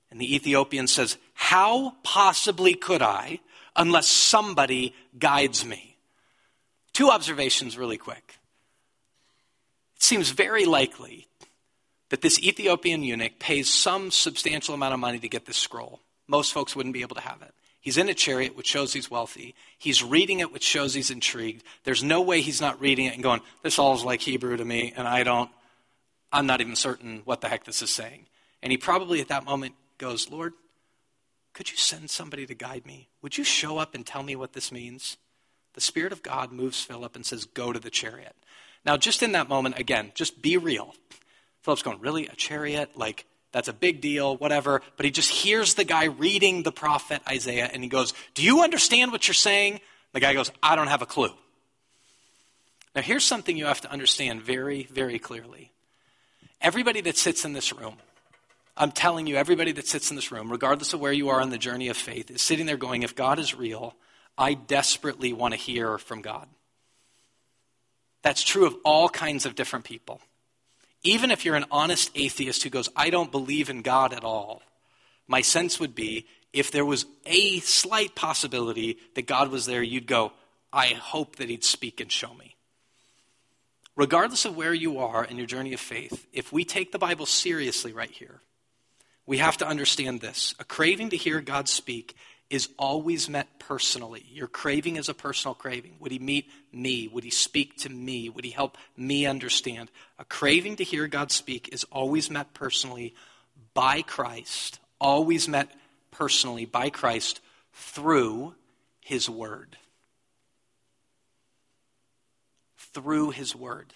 And 0.10 0.20
the 0.20 0.36
Ethiopian 0.36 0.88
says, 0.88 1.18
How 1.34 1.96
possibly 2.04 2.74
could 2.74 3.02
I 3.02 3.42
unless 3.76 4.08
somebody 4.08 4.96
guides 5.20 5.66
me? 5.66 5.98
Two 6.94 7.12
observations, 7.12 7.78
really 7.78 7.98
quick. 7.98 8.40
It 9.98 10.04
seems 10.04 10.30
very 10.30 10.66
likely 10.66 11.28
that 12.10 12.22
this 12.22 12.40
Ethiopian 12.40 13.04
eunuch 13.04 13.38
pays 13.40 13.70
some 13.70 14.12
substantial 14.12 14.74
amount 14.74 14.94
of 14.94 15.00
money 15.00 15.20
to 15.20 15.30
get 15.30 15.46
this 15.46 15.58
scroll. 15.58 16.00
Most 16.28 16.54
folks 16.54 16.76
wouldn't 16.76 16.94
be 16.94 17.02
able 17.02 17.16
to 17.16 17.22
have 17.22 17.42
it. 17.42 17.54
He's 17.86 17.98
in 17.98 18.10
a 18.10 18.16
chariot, 18.16 18.58
which 18.58 18.66
shows 18.66 18.94
he's 18.94 19.12
wealthy. 19.12 19.54
He's 19.78 20.04
reading 20.04 20.40
it, 20.40 20.52
which 20.52 20.64
shows 20.64 20.96
he's 20.96 21.12
intrigued. 21.12 21.64
There's 21.84 22.04
no 22.04 22.20
way 22.20 22.42
he's 22.42 22.60
not 22.60 22.82
reading 22.82 23.06
it 23.06 23.14
and 23.14 23.22
going, 23.22 23.42
this 23.62 23.78
all 23.78 23.94
is 23.94 24.04
like 24.04 24.22
Hebrew 24.22 24.58
to 24.58 24.66
me, 24.66 24.92
and 24.98 25.08
I 25.08 25.22
don't, 25.22 25.52
I'm 26.32 26.48
not 26.48 26.62
even 26.62 26.76
certain 26.76 27.22
what 27.26 27.42
the 27.42 27.48
heck 27.48 27.64
this 27.64 27.84
is 27.84 27.92
saying. 27.92 28.26
And 28.64 28.72
he 28.72 28.78
probably 28.80 29.22
at 29.22 29.28
that 29.28 29.46
moment 29.46 29.76
goes, 30.00 30.32
Lord, 30.32 30.54
could 31.54 31.70
you 31.70 31.78
send 31.78 32.10
somebody 32.10 32.48
to 32.48 32.56
guide 32.56 32.88
me? 32.88 33.10
Would 33.22 33.38
you 33.38 33.44
show 33.44 33.78
up 33.78 33.94
and 33.94 34.04
tell 34.04 34.24
me 34.24 34.36
what 34.36 34.54
this 34.54 34.72
means? 34.72 35.18
The 35.76 35.82
Spirit 35.82 36.12
of 36.12 36.24
God 36.24 36.52
moves 36.52 36.82
Philip 36.82 37.16
and 37.16 37.24
says, 37.24 37.46
Go 37.46 37.72
to 37.72 37.80
the 37.80 37.92
chariot. 37.92 38.36
Now, 38.84 38.98
just 38.98 39.22
in 39.22 39.34
that 39.34 39.48
moment, 39.48 39.78
again, 39.78 40.12
just 40.16 40.42
be 40.42 40.58
real. 40.58 40.96
Philip's 41.62 41.84
going, 41.84 42.00
Really? 42.00 42.26
A 42.26 42.36
chariot? 42.36 42.98
Like, 42.98 43.28
that's 43.56 43.70
a 43.70 43.74
big 43.74 44.02
deal, 44.02 44.36
whatever. 44.36 44.82
But 44.98 45.06
he 45.06 45.12
just 45.14 45.30
hears 45.30 45.76
the 45.76 45.86
guy 45.86 46.04
reading 46.08 46.64
the 46.64 46.74
prophet 46.74 47.22
Isaiah 47.26 47.70
and 47.72 47.82
he 47.82 47.88
goes, 47.88 48.14
Do 48.34 48.44
you 48.44 48.64
understand 48.64 49.14
what 49.14 49.30
you're 49.30 49.34
saying? 49.34 49.80
The 50.12 50.20
guy 50.20 50.34
goes, 50.34 50.52
I 50.62 50.76
don't 50.76 50.90
have 50.90 51.02
a 51.02 51.06
clue. 51.06 51.32
Now, 52.94 53.02
here's 53.02 53.24
something 53.24 53.56
you 53.56 53.68
have 53.68 53.80
to 53.80 53.90
understand 53.90 54.42
very, 54.42 54.84
very 54.92 55.20
clearly. 55.20 55.72
Everybody 56.60 57.00
that 57.00 57.16
sits 57.16 57.46
in 57.46 57.54
this 57.54 57.72
room, 57.72 57.96
I'm 58.76 58.92
telling 58.92 59.26
you, 59.26 59.38
everybody 59.38 59.72
that 59.72 59.88
sits 59.88 60.10
in 60.10 60.18
this 60.18 60.34
room, 60.34 60.52
regardless 60.52 60.92
of 60.92 61.00
where 61.00 61.14
you 61.14 61.30
are 61.30 61.40
on 61.40 61.50
the 61.50 61.58
journey 61.58 61.88
of 61.88 61.96
faith, 61.96 62.30
is 62.30 62.42
sitting 62.42 62.66
there 62.66 62.76
going, 62.76 63.04
If 63.04 63.16
God 63.16 63.40
is 63.40 63.56
real, 63.56 63.96
I 64.38 64.56
desperately 64.56 65.32
want 65.32 65.54
to 65.54 65.58
hear 65.58 65.98
from 65.98 66.22
God. 66.22 66.50
That's 68.22 68.44
true 68.44 68.66
of 68.66 68.76
all 68.84 69.08
kinds 69.08 69.46
of 69.46 69.56
different 69.56 69.86
people. 69.86 70.20
Even 71.06 71.30
if 71.30 71.46
you're 71.46 71.56
an 71.56 71.66
honest 71.70 72.10
atheist 72.16 72.64
who 72.64 72.72
goes, 72.72 72.90
I 72.96 73.12
don't 73.12 73.32
believe 73.32 73.70
in 73.70 73.84
God 73.84 74.12
at 74.12 74.24
all, 74.24 74.64
my 75.28 75.42
sense 75.42 75.80
would 75.80 75.94
be 75.94 76.26
if 76.52 76.72
there 76.72 76.84
was 76.84 77.06
a 77.28 77.60
slight 77.60 78.16
possibility 78.16 78.98
that 79.14 79.28
God 79.28 79.52
was 79.52 79.68
there, 79.68 79.84
you'd 79.84 80.08
go, 80.08 80.32
I 80.74 80.88
hope 80.88 81.36
that 81.36 81.48
He'd 81.48 81.64
speak 81.64 82.02
and 82.02 82.12
show 82.12 82.34
me. 82.34 82.56
Regardless 83.96 84.46
of 84.46 84.58
where 84.58 84.74
you 84.74 84.98
are 84.98 85.24
in 85.24 85.38
your 85.38 85.46
journey 85.46 85.74
of 85.74 85.80
faith, 85.80 86.26
if 86.34 86.52
we 86.52 86.66
take 86.66 86.92
the 86.92 86.98
Bible 86.98 87.28
seriously 87.28 87.94
right 87.94 88.10
here, 88.10 88.42
we 89.28 89.38
have 89.38 89.58
to 89.58 89.68
understand 89.68 90.22
this. 90.22 90.56
A 90.60 90.64
craving 90.64 91.12
to 91.12 91.18
hear 91.18 91.40
God 91.40 91.70
speak 91.70 92.16
is 92.50 92.70
always 92.78 93.28
met 93.28 93.60
personally. 93.60 94.26
Your 94.32 94.48
craving 94.48 94.98
is 94.98 95.10
a 95.10 95.14
personal 95.14 95.56
craving. 95.56 95.96
Would 96.00 96.12
he 96.12 96.20
meet 96.20 96.50
me? 96.72 97.08
Would 97.08 97.24
he 97.24 97.32
speak 97.32 97.78
to 97.80 97.90
me? 97.90 98.30
Would 98.30 98.46
he 98.46 98.52
help 98.52 98.78
me 98.96 99.26
understand? 99.26 99.90
A 100.20 100.26
craving 100.26 100.76
to 100.78 100.84
hear 100.84 101.08
God 101.08 101.32
speak 101.32 101.70
is 101.72 101.84
always 101.86 102.30
met 102.30 102.54
personally 102.54 103.16
by 103.74 104.02
Christ, 104.02 104.80
always 105.02 105.48
met 105.48 105.72
personally 106.12 106.66
by 106.66 106.90
Christ 106.90 107.42
through 107.74 108.56
his 109.02 109.30
word. 109.30 109.78
Through 112.78 113.32
his 113.32 113.56
word. 113.56 113.94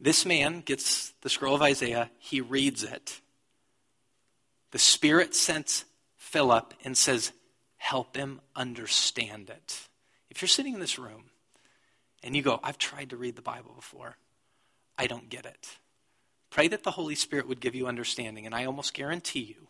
This 0.00 0.24
man 0.24 0.60
gets 0.60 1.12
the 1.22 1.28
scroll 1.28 1.54
of 1.54 1.62
Isaiah, 1.62 2.10
he 2.18 2.40
reads 2.40 2.84
it. 2.84 3.20
The 4.70 4.78
Spirit 4.78 5.34
sends 5.34 5.84
Philip 6.16 6.74
and 6.84 6.96
says, 6.96 7.32
Help 7.76 8.16
him 8.16 8.40
understand 8.54 9.50
it. 9.50 9.88
If 10.30 10.42
you're 10.42 10.48
sitting 10.48 10.74
in 10.74 10.80
this 10.80 10.98
room 10.98 11.24
and 12.22 12.36
you 12.36 12.42
go, 12.42 12.60
I've 12.62 12.78
tried 12.78 13.10
to 13.10 13.16
read 13.16 13.36
the 13.36 13.42
Bible 13.42 13.72
before, 13.74 14.16
I 14.96 15.06
don't 15.06 15.28
get 15.28 15.46
it. 15.46 15.78
Pray 16.50 16.68
that 16.68 16.82
the 16.82 16.90
Holy 16.92 17.14
Spirit 17.14 17.48
would 17.48 17.60
give 17.60 17.74
you 17.74 17.86
understanding, 17.86 18.46
and 18.46 18.54
I 18.54 18.64
almost 18.64 18.94
guarantee 18.94 19.40
you 19.40 19.68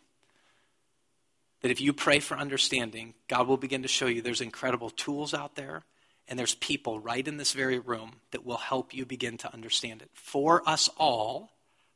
that 1.61 1.71
if 1.71 1.81
you 1.81 1.93
pray 1.93 2.19
for 2.19 2.37
understanding, 2.37 3.13
God 3.27 3.47
will 3.47 3.57
begin 3.57 3.81
to 3.81 3.87
show 3.87 4.07
you 4.07 4.21
there's 4.21 4.41
incredible 4.41 4.89
tools 4.89 5.33
out 5.33 5.55
there 5.55 5.83
and 6.29 6.37
there's 6.37 6.55
people 6.55 6.99
right 6.99 7.27
in 7.27 7.37
this 7.37 7.53
very 7.53 7.79
room 7.79 8.13
that 8.31 8.45
will 8.45 8.57
help 8.57 8.93
you 8.93 9.05
begin 9.05 9.37
to 9.39 9.53
understand 9.53 10.03
it. 10.03 10.11
For 10.13 10.61
us 10.69 10.87
all, 10.95 11.51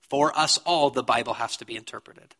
for 0.09 0.37
us 0.37 0.57
all, 0.65 0.89
the 0.89 1.03
Bible 1.03 1.35
has 1.35 1.55
to 1.57 1.65
be 1.65 1.75
interpreted. 1.75 2.35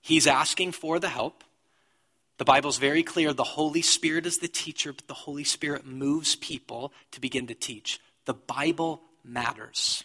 He's 0.00 0.28
asking 0.28 0.72
for 0.72 1.00
the 1.00 1.08
help. 1.08 1.42
The 2.38 2.44
Bible's 2.44 2.78
very 2.78 3.02
clear 3.02 3.32
the 3.32 3.42
Holy 3.42 3.82
Spirit 3.82 4.24
is 4.24 4.38
the 4.38 4.48
teacher, 4.48 4.92
but 4.92 5.08
the 5.08 5.14
Holy 5.14 5.44
Spirit 5.44 5.84
moves 5.84 6.36
people 6.36 6.92
to 7.10 7.20
begin 7.20 7.48
to 7.48 7.54
teach. 7.54 8.00
The 8.24 8.34
Bible 8.34 9.02
matters. 9.24 10.04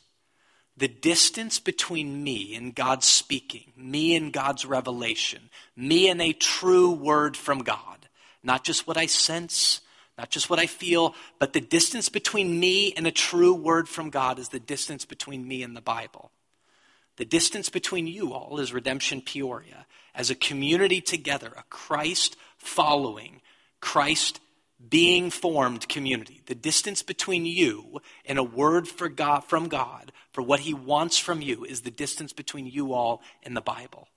The 0.76 0.88
distance 0.88 1.60
between 1.60 2.24
me 2.24 2.56
and 2.56 2.74
God's 2.74 3.08
speaking, 3.08 3.74
me 3.76 4.16
and 4.16 4.32
God's 4.34 4.66
revelation, 4.66 5.50
me 5.76 6.08
and 6.10 6.22
a 6.22 6.34
true 6.34 6.92
word 6.92 7.36
from 7.36 7.60
God, 7.60 8.08
not 8.42 8.64
just 8.64 8.88
what 8.88 8.98
I 8.98 9.06
sense, 9.06 9.82
not 10.20 10.30
just 10.30 10.50
what 10.50 10.60
I 10.60 10.66
feel, 10.66 11.16
but 11.40 11.54
the 11.54 11.62
distance 11.62 12.10
between 12.10 12.60
me 12.60 12.92
and 12.98 13.08
a 13.08 13.12
true 13.12 13.54
word 13.54 13.88
from 13.88 14.10
God 14.10 14.38
is 14.38 14.50
the 14.50 14.60
distance 14.60 15.06
between 15.06 15.48
me 15.48 15.64
and 15.64 15.78
the 15.78 15.82
Bible. 15.82 16.30
The 17.16 17.24
distance 17.24 17.70
between 17.70 18.06
you 18.06 18.34
all 18.34 18.60
is 18.60 18.74
Redemption 18.74 19.22
Peoria 19.22 19.86
as 20.14 20.30
a 20.30 20.36
community 20.36 21.00
together, 21.00 21.54
a 21.56 21.64
Christ 21.70 22.36
following, 22.58 23.40
Christ 23.80 24.42
being 24.90 25.30
formed 25.30 25.88
community. 25.88 26.42
The 26.48 26.56
distance 26.56 27.02
between 27.02 27.46
you 27.46 28.02
and 28.26 28.38
a 28.38 28.44
word 28.44 28.90
God, 29.16 29.46
from 29.46 29.70
God 29.70 30.12
for 30.34 30.42
what 30.42 30.60
He 30.60 30.74
wants 30.74 31.18
from 31.18 31.42
you 31.42 31.64
is 31.64 31.82
the 31.82 31.92
distance 31.92 32.34
between 32.34 32.66
you 32.66 32.92
all 32.92 33.22
and 33.42 33.56
the 33.56 33.62
Bible. 33.62 34.10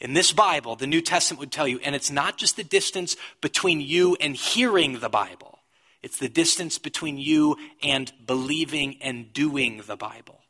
In 0.00 0.12
this 0.12 0.32
Bible, 0.32 0.76
the 0.76 0.86
New 0.86 1.00
Testament 1.00 1.40
would 1.40 1.52
tell 1.52 1.66
you, 1.66 1.80
and 1.82 1.94
it's 1.94 2.10
not 2.10 2.36
just 2.36 2.56
the 2.56 2.64
distance 2.64 3.16
between 3.40 3.80
you 3.80 4.16
and 4.20 4.36
hearing 4.36 5.00
the 5.00 5.08
Bible, 5.08 5.60
it's 6.02 6.18
the 6.18 6.28
distance 6.28 6.78
between 6.78 7.18
you 7.18 7.56
and 7.82 8.12
believing 8.26 8.98
and 9.00 9.32
doing 9.32 9.82
the 9.86 9.96
Bible. 9.96 10.40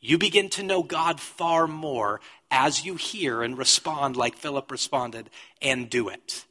You 0.00 0.18
begin 0.18 0.50
to 0.50 0.62
know 0.62 0.82
God 0.82 1.18
far 1.18 1.66
more 1.66 2.20
as 2.50 2.84
you 2.84 2.96
hear 2.96 3.42
and 3.42 3.56
respond 3.56 4.16
like 4.16 4.36
Philip 4.36 4.70
responded 4.70 5.30
and 5.62 5.88
do 5.88 6.10
it. 6.10 6.44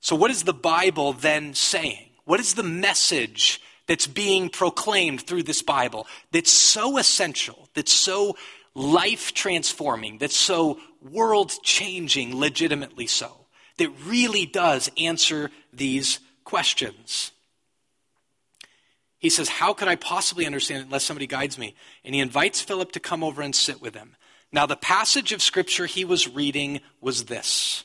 So, 0.00 0.14
what 0.14 0.30
is 0.30 0.44
the 0.44 0.54
Bible 0.54 1.12
then 1.12 1.54
saying? 1.54 2.10
What 2.24 2.38
is 2.38 2.54
the 2.54 2.62
message 2.62 3.60
that's 3.86 4.06
being 4.06 4.48
proclaimed 4.48 5.22
through 5.22 5.42
this 5.42 5.60
Bible 5.60 6.06
that's 6.30 6.52
so 6.52 6.98
essential, 6.98 7.68
that's 7.74 7.92
so 7.92 8.36
life 8.74 9.34
transforming, 9.34 10.18
that's 10.18 10.36
so 10.36 10.78
world 11.00 11.52
changing, 11.62 12.38
legitimately 12.38 13.06
so, 13.06 13.46
that 13.78 13.90
really 14.06 14.46
does 14.46 14.90
answer 14.98 15.50
these 15.72 16.20
questions? 16.44 17.32
He 19.18 19.30
says, 19.30 19.48
How 19.48 19.72
could 19.72 19.88
I 19.88 19.96
possibly 19.96 20.46
understand 20.46 20.80
it 20.80 20.86
unless 20.86 21.04
somebody 21.04 21.26
guides 21.26 21.58
me? 21.58 21.74
And 22.04 22.14
he 22.14 22.20
invites 22.20 22.60
Philip 22.60 22.92
to 22.92 23.00
come 23.00 23.22
over 23.22 23.42
and 23.42 23.54
sit 23.54 23.80
with 23.80 23.94
him. 23.94 24.16
Now, 24.50 24.66
the 24.66 24.76
passage 24.76 25.32
of 25.32 25.40
scripture 25.40 25.86
he 25.86 26.04
was 26.04 26.28
reading 26.28 26.80
was 27.00 27.24
this 27.24 27.84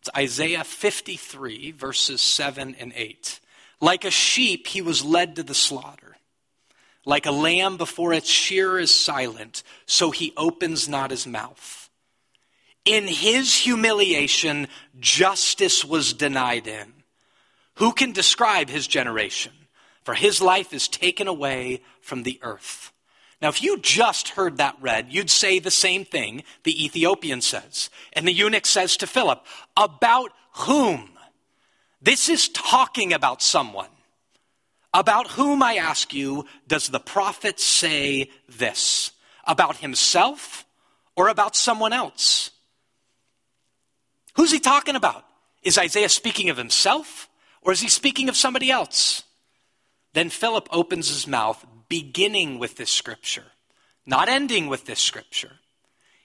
it's 0.00 0.16
Isaiah 0.16 0.64
53, 0.64 1.72
verses 1.72 2.22
7 2.22 2.76
and 2.78 2.92
8. 2.94 3.40
Like 3.80 4.04
a 4.04 4.10
sheep, 4.10 4.66
he 4.66 4.82
was 4.82 5.04
led 5.04 5.36
to 5.36 5.42
the 5.42 5.54
slaughter. 5.54 6.07
Like 7.08 7.26
a 7.26 7.32
lamb 7.32 7.76
before 7.76 8.12
its 8.12 8.28
shearer 8.28 8.78
is 8.78 8.94
silent, 8.94 9.62
so 9.86 10.10
he 10.10 10.32
opens 10.36 10.88
not 10.88 11.10
his 11.10 11.26
mouth. 11.26 11.90
In 12.84 13.08
his 13.08 13.54
humiliation, 13.54 14.68
justice 15.00 15.84
was 15.84 16.12
denied 16.12 16.66
him. 16.66 16.94
Who 17.76 17.92
can 17.92 18.12
describe 18.12 18.68
his 18.68 18.86
generation? 18.86 19.52
for 20.08 20.14
his 20.14 20.40
life 20.40 20.72
is 20.72 20.88
taken 20.88 21.28
away 21.28 21.82
from 22.00 22.22
the 22.22 22.38
earth. 22.40 22.94
Now, 23.42 23.50
if 23.50 23.62
you 23.62 23.78
just 23.78 24.30
heard 24.30 24.56
that 24.56 24.74
read, 24.80 25.08
you'd 25.10 25.28
say 25.28 25.58
the 25.58 25.70
same 25.70 26.06
thing 26.06 26.44
the 26.64 26.82
Ethiopian 26.82 27.42
says. 27.42 27.90
And 28.14 28.26
the 28.26 28.32
eunuch 28.32 28.64
says 28.64 28.96
to 28.96 29.06
Philip, 29.06 29.44
About 29.76 30.32
whom? 30.52 31.10
This 32.00 32.30
is 32.30 32.48
talking 32.48 33.12
about 33.12 33.42
someone. 33.42 33.90
About 34.94 35.32
whom, 35.32 35.62
I 35.62 35.76
ask 35.76 36.14
you, 36.14 36.46
does 36.66 36.88
the 36.88 37.00
prophet 37.00 37.60
say 37.60 38.30
this? 38.48 39.12
About 39.44 39.78
himself 39.78 40.64
or 41.16 41.28
about 41.28 41.56
someone 41.56 41.92
else? 41.92 42.50
Who's 44.34 44.52
he 44.52 44.60
talking 44.60 44.94
about? 44.94 45.24
Is 45.62 45.78
Isaiah 45.78 46.08
speaking 46.08 46.48
of 46.48 46.56
himself 46.56 47.28
or 47.62 47.72
is 47.72 47.80
he 47.80 47.88
speaking 47.88 48.28
of 48.28 48.36
somebody 48.36 48.70
else? 48.70 49.24
Then 50.14 50.30
Philip 50.30 50.68
opens 50.70 51.08
his 51.08 51.26
mouth, 51.26 51.64
beginning 51.88 52.58
with 52.58 52.76
this 52.76 52.90
scripture, 52.90 53.44
not 54.06 54.28
ending 54.28 54.68
with 54.68 54.86
this 54.86 55.00
scripture. 55.00 55.52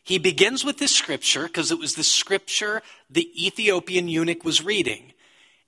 He 0.04 0.17
begins 0.17 0.65
with 0.65 0.78
this 0.80 0.93
scripture 0.93 1.43
because 1.43 1.71
it 1.71 1.80
was 1.80 1.95
the 1.95 2.04
scripture 2.04 2.82
the 3.10 3.30
Ethiopian 3.45 4.08
eunuch 4.08 4.43
was 4.43 4.63
reading. 4.63 5.12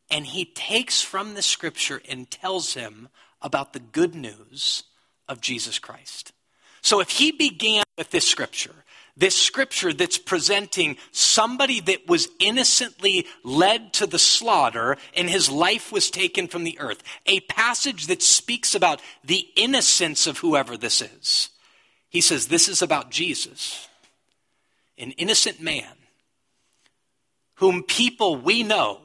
And 0.09 0.25
he 0.25 0.45
takes 0.45 1.01
from 1.01 1.33
the 1.33 1.41
scripture 1.41 2.01
and 2.07 2.29
tells 2.29 2.73
him 2.73 3.09
about 3.41 3.73
the 3.73 3.79
good 3.79 4.15
news 4.15 4.83
of 5.27 5.41
Jesus 5.41 5.79
Christ. 5.79 6.31
So 6.81 6.99
if 6.99 7.09
he 7.09 7.31
began 7.31 7.83
with 7.97 8.11
this 8.11 8.27
scripture 8.27 8.85
this 9.17 9.39
scripture 9.39 9.93
that's 9.93 10.17
presenting 10.17 10.97
somebody 11.11 11.79
that 11.81 12.07
was 12.07 12.27
innocently 12.39 13.25
led 13.43 13.93
to 13.93 14.05
the 14.05 14.19
slaughter 14.19 14.97
and 15.15 15.29
his 15.29 15.49
life 15.49 15.91
was 15.91 16.11
taken 16.11 16.47
from 16.47 16.65
the 16.65 16.77
earth. 16.79 17.01
A 17.25 17.39
passage 17.41 18.07
that 18.07 18.21
speaks 18.21 18.75
about 18.75 19.01
the 19.23 19.47
innocence 19.55 20.27
of 20.27 20.39
whoever 20.39 20.75
this 20.75 21.01
is. 21.01 21.49
He 22.09 22.19
says, 22.19 22.47
This 22.47 22.67
is 22.67 22.81
about 22.81 23.09
Jesus, 23.09 23.87
an 24.97 25.11
innocent 25.11 25.61
man 25.61 25.93
whom 27.55 27.83
people 27.83 28.35
we 28.35 28.63
know, 28.63 28.99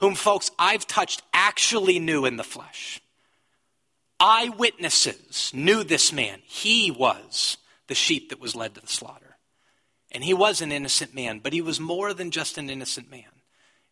whom 0.00 0.14
folks 0.14 0.50
I've 0.58 0.86
touched 0.86 1.22
actually 1.32 1.98
knew 1.98 2.24
in 2.24 2.36
the 2.36 2.44
flesh. 2.44 3.00
Eyewitnesses 4.18 5.50
knew 5.54 5.84
this 5.84 6.12
man. 6.12 6.40
He 6.44 6.90
was 6.90 7.56
the 7.86 7.94
sheep 7.94 8.30
that 8.30 8.40
was 8.40 8.56
led 8.56 8.74
to 8.74 8.80
the 8.80 8.86
slaughter. 8.86 9.36
And 10.12 10.24
he 10.24 10.34
was 10.34 10.60
an 10.60 10.72
innocent 10.72 11.14
man, 11.14 11.40
but 11.40 11.52
he 11.52 11.60
was 11.60 11.80
more 11.80 12.14
than 12.14 12.30
just 12.30 12.58
an 12.58 12.70
innocent 12.70 13.10
man. 13.10 13.24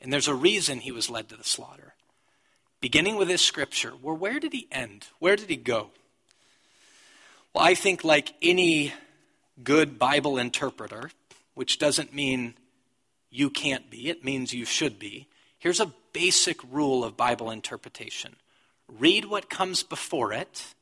And 0.01 0.13
there's 0.13 0.29
a 0.29 0.35
reason 0.35 0.81
he 0.81 0.93
was 0.93 1.11
led 1.11 1.29
to 1.29 1.37
the 1.37 1.45
slaughter. 1.45 1.95
Beginning 2.81 3.17
with 3.17 3.29
this 3.29 3.43
scripture, 3.43 3.93
well, 4.01 4.17
where 4.17 4.39
did 4.39 4.53
he 4.53 4.69
end? 4.71 5.07
Where 5.19 5.37
did 5.37 5.49
he 5.49 5.57
go? 5.57 5.91
Well, 7.55 7.65
I 7.65 7.75
think, 7.75 8.05
like 8.05 8.35
any 8.43 8.93
good 9.63 9.99
Bible 9.99 10.39
interpreter, 10.39 11.11
which 11.55 11.79
doesn't 11.79 12.15
mean 12.15 12.55
you 13.31 13.49
can't 13.51 13.91
be, 13.91 14.09
it 14.09 14.25
means 14.25 14.53
you 14.53 14.65
should 14.65 14.99
be. 14.99 15.29
Here's 15.65 15.81
a 15.81 15.95
basic 16.13 16.63
rule 16.71 17.05
of 17.05 17.17
Bible 17.17 17.51
interpretation 17.51 18.37
read 18.87 19.25
what 19.25 19.49
comes 19.49 19.83
before 19.83 20.31
it 20.31 20.75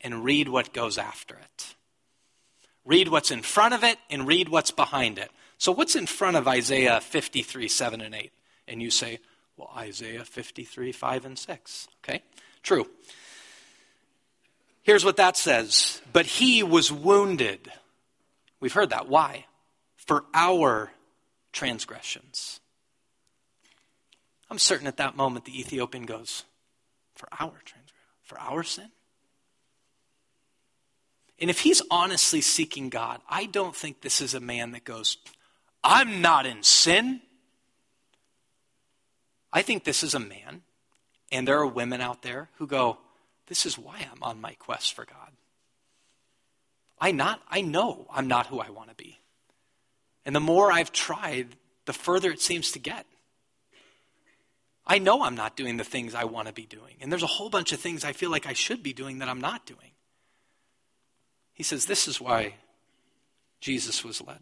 and 0.00 0.22
read 0.22 0.48
what 0.48 0.72
goes 0.72 0.98
after 0.98 1.34
it. 1.34 1.74
Read 2.84 3.08
what's 3.08 3.32
in 3.32 3.42
front 3.42 3.74
of 3.74 3.82
it 3.82 3.98
and 4.08 4.28
read 4.28 4.48
what's 4.48 4.70
behind 4.70 5.18
it. 5.18 5.32
So, 5.58 5.72
what's 5.72 5.96
in 5.96 6.06
front 6.06 6.36
of 6.36 6.46
Isaiah 6.46 7.00
53, 7.00 7.66
7 7.66 8.00
and 8.00 8.14
8? 8.14 8.30
And 8.68 8.80
you 8.80 8.92
say, 8.92 9.18
well, 9.56 9.72
Isaiah 9.76 10.24
53, 10.24 10.92
5 10.92 11.24
and 11.24 11.36
6. 11.36 11.88
Okay? 12.04 12.22
True. 12.62 12.88
Here's 14.82 15.04
what 15.04 15.16
that 15.16 15.36
says 15.36 16.02
But 16.12 16.26
he 16.26 16.62
was 16.62 16.92
wounded. 16.92 17.72
We've 18.60 18.72
heard 18.72 18.90
that. 18.90 19.08
Why? 19.08 19.46
For 19.96 20.24
our 20.32 20.92
transgressions. 21.52 22.60
I'm 24.50 24.58
certain 24.58 24.86
at 24.86 24.96
that 24.96 25.16
moment 25.16 25.44
the 25.44 25.58
Ethiopian 25.58 26.06
goes, 26.06 26.44
For 27.14 27.28
our 27.32 27.52
transgression, 27.64 27.94
for 28.22 28.38
our 28.40 28.62
sin? 28.62 28.90
And 31.38 31.48
if 31.48 31.60
he's 31.60 31.80
honestly 31.90 32.40
seeking 32.40 32.90
God, 32.90 33.20
I 33.28 33.46
don't 33.46 33.74
think 33.74 34.00
this 34.00 34.20
is 34.20 34.34
a 34.34 34.40
man 34.40 34.72
that 34.72 34.84
goes, 34.84 35.16
I'm 35.82 36.20
not 36.20 36.44
in 36.44 36.62
sin. 36.62 37.22
I 39.52 39.62
think 39.62 39.84
this 39.84 40.02
is 40.02 40.14
a 40.14 40.20
man, 40.20 40.62
and 41.32 41.48
there 41.48 41.58
are 41.58 41.66
women 41.66 42.00
out 42.00 42.22
there 42.22 42.50
who 42.56 42.66
go, 42.66 42.98
This 43.46 43.64
is 43.64 43.78
why 43.78 44.06
I'm 44.12 44.22
on 44.22 44.40
my 44.40 44.54
quest 44.54 44.94
for 44.94 45.04
God. 45.04 45.32
I 47.00 47.12
not 47.12 47.40
I 47.48 47.62
know 47.62 48.06
I'm 48.12 48.28
not 48.28 48.48
who 48.48 48.60
I 48.60 48.70
want 48.70 48.90
to 48.90 48.94
be. 48.94 49.18
And 50.26 50.36
the 50.36 50.40
more 50.40 50.70
I've 50.70 50.92
tried, 50.92 51.48
the 51.86 51.92
further 51.92 52.30
it 52.30 52.40
seems 52.40 52.72
to 52.72 52.78
get. 52.78 53.06
I 54.90 54.98
know 54.98 55.22
I'm 55.22 55.36
not 55.36 55.56
doing 55.56 55.76
the 55.76 55.84
things 55.84 56.16
I 56.16 56.24
want 56.24 56.48
to 56.48 56.52
be 56.52 56.66
doing. 56.66 56.96
And 57.00 57.12
there's 57.12 57.22
a 57.22 57.28
whole 57.28 57.48
bunch 57.48 57.70
of 57.70 57.78
things 57.78 58.04
I 58.04 58.12
feel 58.12 58.28
like 58.28 58.44
I 58.44 58.54
should 58.54 58.82
be 58.82 58.92
doing 58.92 59.20
that 59.20 59.28
I'm 59.28 59.40
not 59.40 59.64
doing. 59.64 59.92
He 61.54 61.62
says, 61.62 61.86
This 61.86 62.08
is 62.08 62.20
why 62.20 62.56
Jesus 63.60 64.04
was 64.04 64.20
led. 64.20 64.40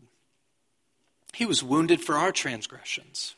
He 1.35 1.45
was 1.45 1.63
wounded 1.63 2.01
for 2.01 2.15
our 2.15 2.33
transgressions, 2.33 3.35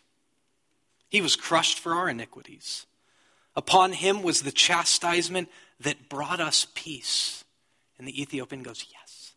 he 1.09 1.21
was 1.21 1.35
crushed 1.35 1.81
for 1.81 1.95
our 1.95 2.09
iniquities. 2.09 2.87
Upon 3.57 3.93
him 3.93 4.23
was 4.23 4.43
the 4.43 4.53
chastisement 4.53 5.49
that 5.81 6.09
brought 6.09 6.39
us 6.39 6.69
peace. 6.77 7.45
And 7.99 8.07
the 8.07 8.23
Ethiopian 8.23 8.63
goes, 8.63 8.87
Yes, 8.93 9.33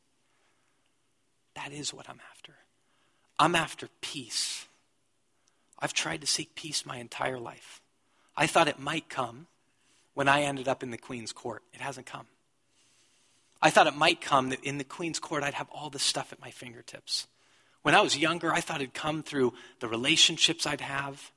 that 1.55 1.71
is 1.71 1.91
what 1.91 2.07
I'm 2.07 2.21
after. 2.31 2.53
I'm 3.39 3.55
after 3.55 3.89
peace. 3.99 4.67
I've 5.83 5.93
tried 5.93 6.21
to 6.21 6.27
seek 6.27 6.55
peace 6.55 6.85
my 6.85 6.95
entire 6.95 7.37
life. 7.37 7.81
I 8.37 8.47
thought 8.47 8.69
it 8.69 8.79
might 8.79 9.09
come 9.09 9.47
when 10.13 10.29
I 10.29 10.43
ended 10.43 10.69
up 10.69 10.81
in 10.81 10.91
the 10.91 10.97
Queen's 10.97 11.33
Court. 11.33 11.61
It 11.73 11.81
hasn't 11.81 12.05
come. 12.05 12.27
I 13.61 13.69
thought 13.69 13.87
it 13.87 13.95
might 13.95 14.21
come 14.21 14.47
that 14.49 14.63
in 14.63 14.77
the 14.77 14.85
Queen's 14.85 15.19
Court 15.19 15.43
I'd 15.43 15.55
have 15.55 15.69
all 15.71 15.89
this 15.89 16.03
stuff 16.03 16.31
at 16.31 16.39
my 16.39 16.51
fingertips. 16.51 17.27
When 17.81 17.95
I 17.95 17.99
was 17.99 18.17
younger, 18.17 18.53
I 18.53 18.61
thought 18.61 18.79
it'd 18.79 18.93
come 18.93 19.23
through 19.23 19.55
the 19.81 19.89
relationships 19.89 20.65
I'd 20.65 20.79
have. 20.79 21.33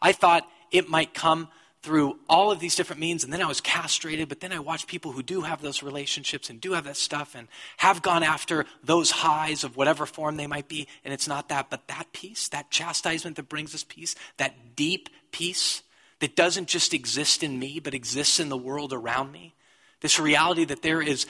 I 0.00 0.12
thought 0.12 0.48
it 0.70 0.88
might 0.88 1.12
come 1.12 1.48
through 1.82 2.18
all 2.28 2.50
of 2.50 2.58
these 2.58 2.74
different 2.74 3.00
means, 3.00 3.22
and 3.22 3.32
then 3.32 3.40
I 3.40 3.46
was 3.46 3.60
castrated, 3.60 4.28
but 4.28 4.40
then 4.40 4.52
I 4.52 4.58
watched 4.58 4.88
people 4.88 5.12
who 5.12 5.22
do 5.22 5.42
have 5.42 5.62
those 5.62 5.82
relationships 5.82 6.50
and 6.50 6.60
do 6.60 6.72
have 6.72 6.84
that 6.84 6.96
stuff 6.96 7.34
and 7.36 7.46
have 7.76 8.02
gone 8.02 8.22
after 8.22 8.66
those 8.82 9.10
highs 9.10 9.62
of 9.62 9.76
whatever 9.76 10.04
form 10.04 10.36
they 10.36 10.48
might 10.48 10.68
be, 10.68 10.88
and 11.04 11.14
it's 11.14 11.28
not 11.28 11.48
that, 11.50 11.70
but 11.70 11.86
that 11.86 12.12
peace, 12.12 12.48
that 12.48 12.70
chastisement 12.70 13.36
that 13.36 13.48
brings 13.48 13.74
us 13.74 13.84
peace, 13.84 14.16
that 14.38 14.74
deep 14.74 15.08
peace 15.30 15.82
that 16.18 16.34
doesn't 16.34 16.66
just 16.66 16.92
exist 16.92 17.44
in 17.44 17.58
me, 17.58 17.78
but 17.78 17.94
exists 17.94 18.40
in 18.40 18.48
the 18.48 18.56
world 18.56 18.92
around 18.92 19.30
me. 19.30 19.54
This 20.00 20.18
reality 20.18 20.64
that 20.64 20.82
there 20.82 21.00
is 21.00 21.26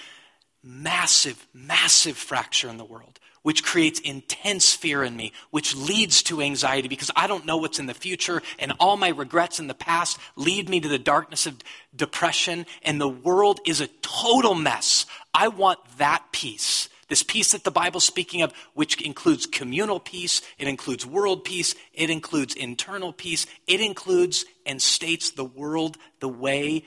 massive, 0.63 1.47
massive 1.53 2.17
fracture 2.17 2.69
in 2.69 2.79
the 2.79 2.85
world 2.85 3.21
which 3.42 3.64
creates 3.64 4.01
intense 4.01 4.74
fear 4.74 5.03
in 5.03 5.16
me, 5.16 5.33
which 5.51 5.77
leads 5.77 6.22
to 6.24 6.40
anxiety 6.40 6.88
because 6.88 7.11
I 7.16 7.27
don't 7.27 7.46
know 7.46 7.57
what's 7.57 7.79
in 7.79 7.87
the 7.87 7.94
future, 7.94 8.42
and 8.59 8.72
all 8.79 8.96
my 8.96 9.09
regrets 9.09 9.59
in 9.61 9.66
the 9.66 9.74
past 9.74 10.18
lead 10.37 10.68
me 10.68 10.81
to 10.81 10.88
the 10.88 10.98
darkness 10.98 11.46
of 11.46 11.57
depression, 11.94 12.66
and 12.83 13.01
the 13.01 13.09
world 13.09 13.61
is 13.66 13.81
a 13.81 13.88
total 14.03 14.55
mess. 14.55 15.07
I 15.33 15.48
want 15.48 15.79
that 15.98 16.24
peace. 16.33 16.88
This 17.09 17.22
peace 17.22 17.53
that 17.53 17.64
the 17.64 17.70
Bible's 17.70 18.05
speaking 18.05 18.42
of, 18.42 18.53
which 18.74 19.01
includes 19.01 19.46
communal 19.46 19.98
peace, 19.98 20.42
it 20.59 20.68
includes 20.68 21.07
world 21.07 21.42
peace, 21.42 21.74
it 21.94 22.11
includes 22.11 22.55
internal 22.55 23.14
peace, 23.14 23.46
it 23.66 23.81
includes 23.81 24.44
and 24.66 24.81
states 24.83 25.31
the 25.31 25.44
world 25.44 25.96
the 26.20 26.29
way 26.29 26.85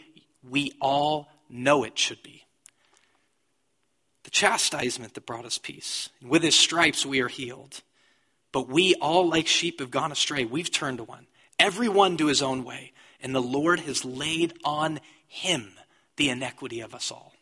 we 0.47 0.73
all 0.79 1.27
know 1.49 1.83
it 1.83 1.97
should 1.97 2.21
be 2.21 2.43
the 4.23 4.29
chastisement 4.29 5.13
that 5.13 5.25
brought 5.25 5.45
us 5.45 5.57
peace. 5.57 6.09
And 6.21 6.29
with 6.29 6.43
his 6.43 6.55
stripes 6.55 7.05
we 7.05 7.21
are 7.21 7.27
healed. 7.27 7.81
But 8.51 8.67
we 8.67 8.95
all, 8.95 9.29
like 9.29 9.47
sheep, 9.47 9.79
have 9.79 9.91
gone 9.91 10.11
astray. 10.11 10.45
We've 10.45 10.71
turned 10.71 10.97
to 10.97 11.03
one, 11.03 11.27
every 11.57 11.87
one 11.87 12.17
to 12.17 12.27
his 12.27 12.41
own 12.41 12.63
way. 12.63 12.91
And 13.21 13.33
the 13.33 13.41
Lord 13.41 13.81
has 13.81 14.03
laid 14.03 14.53
on 14.63 14.99
him 15.27 15.73
the 16.17 16.29
iniquity 16.29 16.81
of 16.81 16.93
us 16.93 17.11
all. 17.11 17.33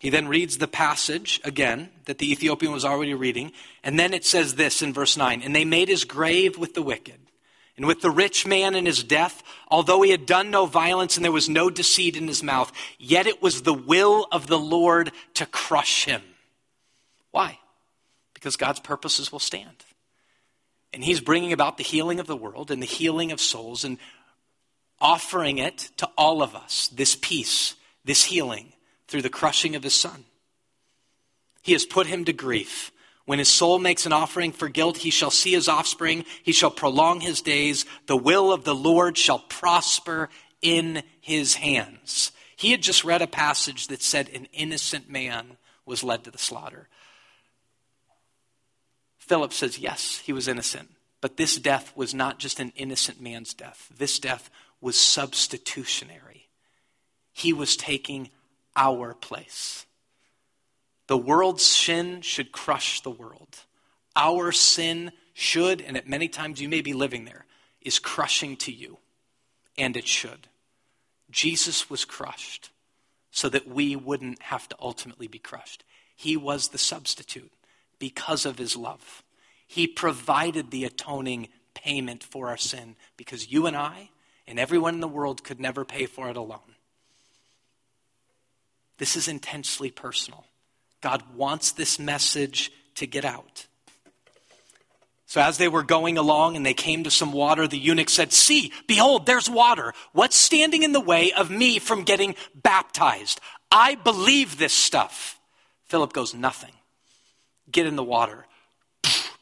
He 0.00 0.10
then 0.10 0.28
reads 0.28 0.58
the 0.58 0.68
passage 0.68 1.40
again 1.42 1.88
that 2.04 2.18
the 2.18 2.30
Ethiopian 2.30 2.72
was 2.72 2.84
already 2.84 3.14
reading. 3.14 3.52
And 3.82 3.98
then 3.98 4.12
it 4.12 4.24
says 4.24 4.56
this 4.56 4.82
in 4.82 4.92
verse 4.92 5.16
9 5.16 5.42
And 5.42 5.56
they 5.56 5.64
made 5.64 5.88
his 5.88 6.04
grave 6.04 6.58
with 6.58 6.74
the 6.74 6.82
wicked 6.82 7.25
and 7.76 7.86
with 7.86 8.00
the 8.00 8.10
rich 8.10 8.46
man 8.46 8.74
in 8.74 8.86
his 8.86 9.02
death, 9.02 9.42
although 9.68 10.02
he 10.02 10.10
had 10.10 10.24
done 10.24 10.50
no 10.50 10.66
violence 10.66 11.16
and 11.16 11.24
there 11.24 11.32
was 11.32 11.48
no 11.48 11.68
deceit 11.68 12.16
in 12.16 12.26
his 12.26 12.42
mouth, 12.42 12.72
yet 12.98 13.26
it 13.26 13.42
was 13.42 13.62
the 13.62 13.74
will 13.74 14.26
of 14.32 14.46
the 14.46 14.58
Lord 14.58 15.12
to 15.34 15.44
crush 15.44 16.04
him. 16.04 16.22
Why? 17.32 17.58
Because 18.32 18.56
God's 18.56 18.80
purposes 18.80 19.30
will 19.30 19.38
stand. 19.38 19.84
And 20.94 21.04
he's 21.04 21.20
bringing 21.20 21.52
about 21.52 21.76
the 21.76 21.84
healing 21.84 22.18
of 22.18 22.26
the 22.26 22.36
world 22.36 22.70
and 22.70 22.80
the 22.80 22.86
healing 22.86 23.30
of 23.30 23.40
souls 23.40 23.84
and 23.84 23.98
offering 24.98 25.58
it 25.58 25.90
to 25.98 26.08
all 26.16 26.42
of 26.42 26.54
us 26.54 26.88
this 26.88 27.16
peace, 27.20 27.74
this 28.04 28.24
healing 28.24 28.72
through 29.06 29.20
the 29.20 29.28
crushing 29.28 29.76
of 29.76 29.82
his 29.82 29.94
son. 29.94 30.24
He 31.60 31.72
has 31.72 31.84
put 31.84 32.06
him 32.06 32.24
to 32.24 32.32
grief 32.32 32.90
when 33.26 33.40
his 33.40 33.48
soul 33.48 33.78
makes 33.78 34.06
an 34.06 34.12
offering 34.12 34.52
for 34.52 34.68
guilt, 34.68 34.98
he 34.98 35.10
shall 35.10 35.32
see 35.32 35.52
his 35.52 35.68
offspring. 35.68 36.24
He 36.42 36.52
shall 36.52 36.70
prolong 36.70 37.20
his 37.20 37.42
days. 37.42 37.84
The 38.06 38.16
will 38.16 38.52
of 38.52 38.64
the 38.64 38.74
Lord 38.74 39.18
shall 39.18 39.40
prosper 39.40 40.30
in 40.62 41.02
his 41.20 41.54
hands. 41.54 42.32
He 42.56 42.70
had 42.70 42.82
just 42.82 43.04
read 43.04 43.22
a 43.22 43.26
passage 43.26 43.88
that 43.88 44.00
said 44.00 44.30
an 44.30 44.46
innocent 44.52 45.10
man 45.10 45.58
was 45.84 46.04
led 46.04 46.24
to 46.24 46.30
the 46.30 46.38
slaughter. 46.38 46.88
Philip 49.18 49.52
says, 49.52 49.78
yes, 49.78 50.18
he 50.24 50.32
was 50.32 50.46
innocent. 50.46 50.90
But 51.20 51.36
this 51.36 51.58
death 51.58 51.92
was 51.96 52.14
not 52.14 52.38
just 52.38 52.60
an 52.60 52.72
innocent 52.76 53.20
man's 53.20 53.54
death, 53.54 53.90
this 53.96 54.18
death 54.20 54.50
was 54.80 54.96
substitutionary. 54.96 56.48
He 57.32 57.52
was 57.52 57.76
taking 57.76 58.30
our 58.76 59.14
place. 59.14 59.85
The 61.06 61.16
world's 61.16 61.64
sin 61.64 62.20
should 62.22 62.52
crush 62.52 63.00
the 63.00 63.10
world. 63.10 63.58
Our 64.14 64.50
sin 64.52 65.12
should, 65.34 65.80
and 65.80 65.96
at 65.96 66.08
many 66.08 66.28
times 66.28 66.60
you 66.60 66.68
may 66.68 66.80
be 66.80 66.92
living 66.92 67.24
there, 67.24 67.46
is 67.80 67.98
crushing 67.98 68.56
to 68.56 68.72
you. 68.72 68.98
And 69.78 69.96
it 69.96 70.08
should. 70.08 70.48
Jesus 71.30 71.90
was 71.90 72.04
crushed 72.04 72.70
so 73.30 73.48
that 73.50 73.68
we 73.68 73.94
wouldn't 73.94 74.42
have 74.42 74.68
to 74.70 74.76
ultimately 74.80 75.26
be 75.26 75.38
crushed. 75.38 75.84
He 76.16 76.36
was 76.36 76.68
the 76.68 76.78
substitute 76.78 77.52
because 77.98 78.46
of 78.46 78.58
his 78.58 78.76
love. 78.76 79.22
He 79.66 79.86
provided 79.86 80.70
the 80.70 80.84
atoning 80.84 81.48
payment 81.74 82.24
for 82.24 82.48
our 82.48 82.56
sin 82.56 82.96
because 83.16 83.52
you 83.52 83.66
and 83.66 83.76
I 83.76 84.10
and 84.46 84.58
everyone 84.58 84.94
in 84.94 85.00
the 85.00 85.08
world 85.08 85.44
could 85.44 85.60
never 85.60 85.84
pay 85.84 86.06
for 86.06 86.30
it 86.30 86.36
alone. 86.36 86.76
This 88.98 89.16
is 89.16 89.28
intensely 89.28 89.90
personal. 89.90 90.46
God 91.06 91.22
wants 91.36 91.70
this 91.70 92.00
message 92.00 92.72
to 92.96 93.06
get 93.06 93.24
out. 93.24 93.68
So, 95.26 95.40
as 95.40 95.56
they 95.56 95.68
were 95.68 95.84
going 95.84 96.18
along 96.18 96.56
and 96.56 96.66
they 96.66 96.74
came 96.74 97.04
to 97.04 97.12
some 97.12 97.30
water, 97.30 97.68
the 97.68 97.78
eunuch 97.78 98.08
said, 98.08 98.32
See, 98.32 98.72
behold, 98.88 99.24
there's 99.24 99.48
water. 99.48 99.94
What's 100.10 100.34
standing 100.34 100.82
in 100.82 100.90
the 100.90 100.98
way 100.98 101.30
of 101.30 101.48
me 101.48 101.78
from 101.78 102.02
getting 102.02 102.34
baptized? 102.56 103.40
I 103.70 103.94
believe 103.94 104.58
this 104.58 104.72
stuff. 104.72 105.38
Philip 105.84 106.12
goes, 106.12 106.34
Nothing. 106.34 106.72
Get 107.70 107.86
in 107.86 107.94
the 107.94 108.02
water. 108.02 108.46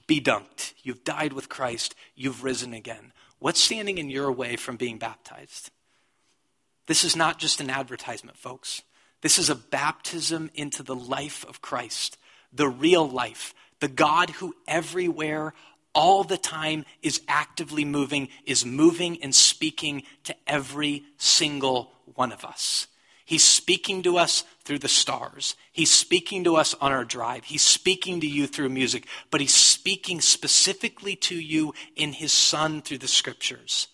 Be 0.07 0.20
dunked. 0.20 0.74
You've 0.83 1.03
died 1.03 1.33
with 1.33 1.48
Christ. 1.48 1.94
You've 2.14 2.44
risen 2.44 2.74
again. 2.74 3.14
What's 3.38 3.62
standing 3.62 3.96
in 3.96 4.11
your 4.11 4.31
way 4.31 4.57
from 4.57 4.77
being 4.77 4.98
baptized? 4.98 5.70
This 6.88 7.05
is 7.05 7.16
not 7.16 7.38
just 7.38 7.62
an 7.62 7.70
advertisement, 7.70 8.37
folks. 8.37 8.83
This 9.25 9.39
is 9.39 9.49
a 9.49 9.55
baptism 9.55 10.51
into 10.53 10.83
the 10.83 10.95
life 10.95 11.47
of 11.49 11.63
Christ, 11.63 12.19
the 12.53 12.69
real 12.69 13.09
life, 13.09 13.55
the 13.81 13.89
God 13.89 14.29
who 14.29 14.55
everywhere, 14.69 15.55
all 15.95 16.25
the 16.25 16.37
time, 16.37 16.85
is 17.01 17.23
actively 17.27 17.87
moving, 17.87 18.29
is 18.45 18.67
moving 18.67 19.23
and 19.23 19.35
speaking 19.35 20.03
to 20.25 20.37
every 20.47 21.05
single 21.17 21.91
one 22.15 22.33
of 22.33 22.45
us. 22.45 22.87
He's 23.25 23.43
speaking 23.43 24.03
to 24.03 24.19
us 24.19 24.45
through 24.63 24.81
the 24.81 24.89
stars. 24.89 25.57
He's 25.73 25.91
speaking 25.91 26.45
to 26.45 26.57
us 26.57 26.75
on 26.79 26.93
our 26.93 27.07
drive. 27.07 27.45
He's 27.45 27.63
speaking 27.63 28.21
to 28.21 28.27
you 28.27 28.47
through 28.47 28.69
music, 28.69 29.07
but 29.31 29.41
he's 29.41 29.55
speaking 29.55 30.21
specifically 30.21 31.17
to 31.17 31.35
you 31.35 31.73
in 31.97 32.13
his 32.13 32.31
son 32.31 32.83
through 32.83 32.99
the 32.99 33.09
scriptures. 33.09 33.89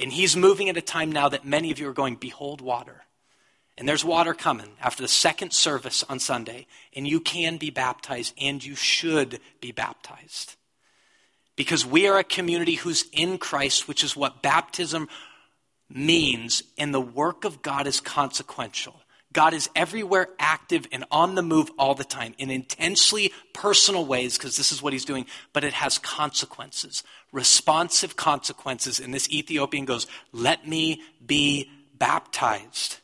And 0.00 0.12
he's 0.12 0.36
moving 0.36 0.68
at 0.68 0.76
a 0.76 0.80
time 0.80 1.10
now 1.10 1.28
that 1.28 1.44
many 1.44 1.72
of 1.72 1.80
you 1.80 1.88
are 1.88 1.92
going, 1.92 2.14
Behold, 2.14 2.60
water. 2.60 3.02
And 3.78 3.88
there's 3.88 4.04
water 4.04 4.34
coming 4.34 4.70
after 4.80 5.02
the 5.02 5.08
second 5.08 5.52
service 5.52 6.04
on 6.08 6.18
Sunday, 6.18 6.66
and 6.94 7.06
you 7.06 7.20
can 7.20 7.58
be 7.58 7.70
baptized, 7.70 8.34
and 8.36 8.62
you 8.62 8.74
should 8.74 9.38
be 9.60 9.70
baptized. 9.70 10.56
Because 11.54 11.86
we 11.86 12.08
are 12.08 12.18
a 12.18 12.24
community 12.24 12.74
who's 12.74 13.04
in 13.12 13.38
Christ, 13.38 13.86
which 13.86 14.02
is 14.02 14.16
what 14.16 14.42
baptism 14.42 15.08
means, 15.88 16.64
and 16.76 16.92
the 16.92 17.00
work 17.00 17.44
of 17.44 17.62
God 17.62 17.86
is 17.86 18.00
consequential. 18.00 19.00
God 19.32 19.54
is 19.54 19.70
everywhere 19.76 20.28
active 20.40 20.88
and 20.90 21.04
on 21.12 21.36
the 21.36 21.42
move 21.42 21.70
all 21.78 21.94
the 21.94 22.02
time 22.02 22.34
in 22.36 22.50
intensely 22.50 23.32
personal 23.52 24.04
ways, 24.04 24.36
because 24.36 24.56
this 24.56 24.72
is 24.72 24.82
what 24.82 24.92
he's 24.92 25.04
doing, 25.04 25.24
but 25.52 25.62
it 25.62 25.74
has 25.74 25.98
consequences, 25.98 27.04
responsive 27.30 28.16
consequences. 28.16 28.98
And 28.98 29.14
this 29.14 29.30
Ethiopian 29.30 29.84
goes, 29.84 30.08
Let 30.32 30.66
me 30.66 31.02
be 31.24 31.70
baptized. 31.96 32.96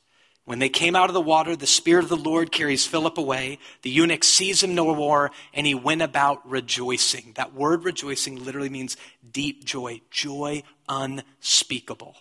When 0.44 0.58
they 0.58 0.68
came 0.68 0.94
out 0.94 1.08
of 1.08 1.14
the 1.14 1.22
water, 1.22 1.56
the 1.56 1.66
Spirit 1.66 2.04
of 2.04 2.10
the 2.10 2.16
Lord 2.16 2.52
carries 2.52 2.86
Philip 2.86 3.16
away. 3.16 3.58
The 3.80 3.90
eunuch 3.90 4.24
sees 4.24 4.62
him 4.62 4.74
no 4.74 4.94
more, 4.94 5.30
and 5.54 5.66
he 5.66 5.74
went 5.74 6.02
about 6.02 6.48
rejoicing. 6.48 7.32
That 7.36 7.54
word 7.54 7.84
rejoicing 7.84 8.44
literally 8.44 8.68
means 8.68 8.98
deep 9.32 9.64
joy, 9.64 10.02
joy 10.10 10.62
unspeakable. 10.86 12.16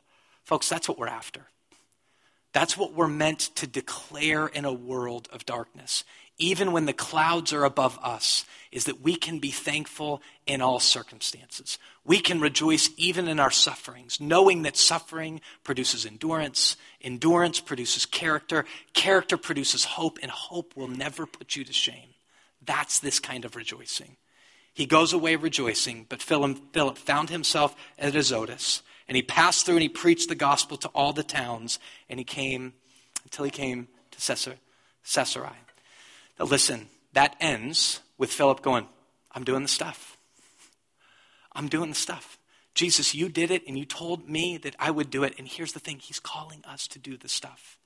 Folks, 0.46 0.70
that's 0.70 0.88
what 0.88 0.98
we're 0.98 1.08
after. 1.08 1.48
That's 2.54 2.78
what 2.78 2.94
we're 2.94 3.08
meant 3.08 3.40
to 3.56 3.68
declare 3.68 4.48
in 4.48 4.64
a 4.64 4.72
world 4.72 5.28
of 5.34 5.46
darkness, 5.46 6.06
even 6.44 6.74
when 6.74 6.86
the 6.86 6.94
clouds 6.94 7.54
are 7.54 7.64
above 7.64 7.98
us, 8.04 8.46
is 8.70 8.84
that 8.86 9.02
we 9.02 9.16
can 9.16 9.40
be 9.40 9.52
thankful 9.52 10.22
in 10.46 10.62
all 10.62 10.80
circumstances. 10.80 11.78
We 12.04 12.20
can 12.20 12.42
rejoice 12.42 12.90
even 12.98 13.30
in 13.30 13.40
our 13.40 13.52
sufferings, 13.52 14.20
knowing 14.20 14.64
that 14.64 14.76
suffering 14.76 15.40
produces 15.64 16.06
endurance, 16.06 16.76
endurance 17.02 17.62
produces 17.62 18.06
character, 18.06 18.66
character 18.94 19.38
produces 19.38 19.86
hope, 19.86 20.20
and 20.22 20.30
hope 20.30 20.76
will 20.76 20.90
never 20.90 21.26
put 21.26 21.56
you 21.56 21.64
to 21.64 21.72
shame. 21.72 22.10
That's 22.66 23.00
this 23.00 23.20
kind 23.20 23.46
of 23.46 23.56
rejoicing. 23.56 24.18
He 24.74 24.86
goes 24.86 25.14
away 25.14 25.38
rejoicing, 25.38 26.08
but 26.10 26.22
Philip 26.22 26.98
found 26.98 27.30
himself 27.30 27.74
at 27.98 28.16
Azotus, 28.16 28.82
and 29.08 29.16
he 29.16 29.22
passed 29.22 29.66
through 29.66 29.76
and 29.76 29.84
he 29.84 29.90
preached 29.90 30.28
the 30.28 30.36
gospel 30.36 30.76
to 30.78 30.90
all 30.90 31.14
the 31.14 31.24
towns, 31.24 31.80
and 32.10 32.20
he 32.20 32.26
came 32.26 32.74
until 33.24 33.46
he 33.46 33.52
came 33.52 33.88
to 34.12 34.18
Caesarea. 34.20 34.58
Now 36.40 36.46
listen, 36.46 36.90
that 37.14 37.36
ends 37.40 38.00
with 38.18 38.32
Philip 38.32 38.62
going, 38.62 38.88
I'm 39.32 39.44
doing 39.44 39.64
the 39.64 39.70
stuff. 39.70 40.18
I'm 41.54 41.68
doing 41.68 41.90
the 41.90 41.96
stuff. 41.96 42.38
Jesus, 42.74 43.14
you 43.14 43.30
did 43.30 43.52
it 43.52 43.64
and 43.68 43.78
you 43.78 43.86
told 43.86 44.28
me 44.28 44.58
that 44.58 44.76
I 44.80 44.90
would 44.92 45.10
do 45.10 45.24
it. 45.24 45.36
And 45.38 45.48
here's 45.48 45.74
the 45.74 45.80
thing 45.80 46.00
He's 46.00 46.20
calling 46.20 46.64
us 46.68 46.88
to 46.88 47.00
do 47.00 47.18
the 47.18 47.30
stuff, 47.30 47.78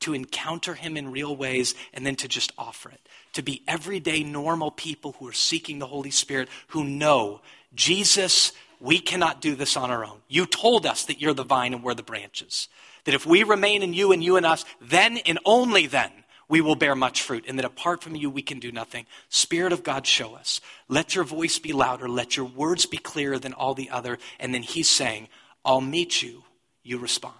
to 0.00 0.14
encounter 0.14 0.74
Him 0.74 0.96
in 0.96 1.10
real 1.10 1.34
ways 1.34 1.74
and 1.92 2.06
then 2.06 2.14
to 2.16 2.28
just 2.28 2.52
offer 2.56 2.90
it, 2.90 3.00
to 3.32 3.42
be 3.42 3.62
everyday, 3.66 4.22
normal 4.22 4.70
people 4.70 5.16
who 5.18 5.26
are 5.26 5.32
seeking 5.32 5.78
the 5.78 5.86
Holy 5.86 6.12
Spirit, 6.12 6.48
who 6.68 6.84
know 6.84 7.40
Jesus, 7.74 8.52
we 8.80 9.00
cannot 9.00 9.40
do 9.40 9.56
this 9.56 9.76
on 9.76 9.90
our 9.90 10.04
own. 10.04 10.18
You 10.28 10.46
told 10.46 10.86
us 10.86 11.04
that 11.06 11.20
you're 11.20 11.34
the 11.34 11.44
vine 11.44 11.74
and 11.74 11.82
we're 11.82 11.94
the 11.94 12.02
branches. 12.04 12.68
That 13.04 13.14
if 13.14 13.26
we 13.26 13.42
remain 13.42 13.82
in 13.82 13.92
you 13.92 14.12
and 14.12 14.22
you 14.22 14.36
in 14.36 14.44
us, 14.44 14.64
then 14.80 15.18
and 15.18 15.38
only 15.44 15.86
then 15.86 16.12
we 16.48 16.60
will 16.62 16.74
bear 16.74 16.94
much 16.94 17.22
fruit, 17.22 17.44
and 17.46 17.58
that 17.58 17.66
apart 17.66 18.02
from 18.02 18.16
you, 18.16 18.30
we 18.30 18.42
can 18.42 18.58
do 18.58 18.72
nothing. 18.72 19.06
Spirit 19.28 19.72
of 19.72 19.82
God, 19.82 20.06
show 20.06 20.34
us. 20.34 20.60
Let 20.88 21.14
your 21.14 21.24
voice 21.24 21.58
be 21.58 21.72
louder. 21.72 22.08
Let 22.08 22.36
your 22.36 22.46
words 22.46 22.86
be 22.86 22.96
clearer 22.96 23.38
than 23.38 23.52
all 23.52 23.74
the 23.74 23.90
other. 23.90 24.18
And 24.40 24.54
then 24.54 24.62
he's 24.62 24.88
saying, 24.88 25.28
I'll 25.64 25.82
meet 25.82 26.22
you. 26.22 26.44
You 26.82 26.98
respond. 26.98 27.34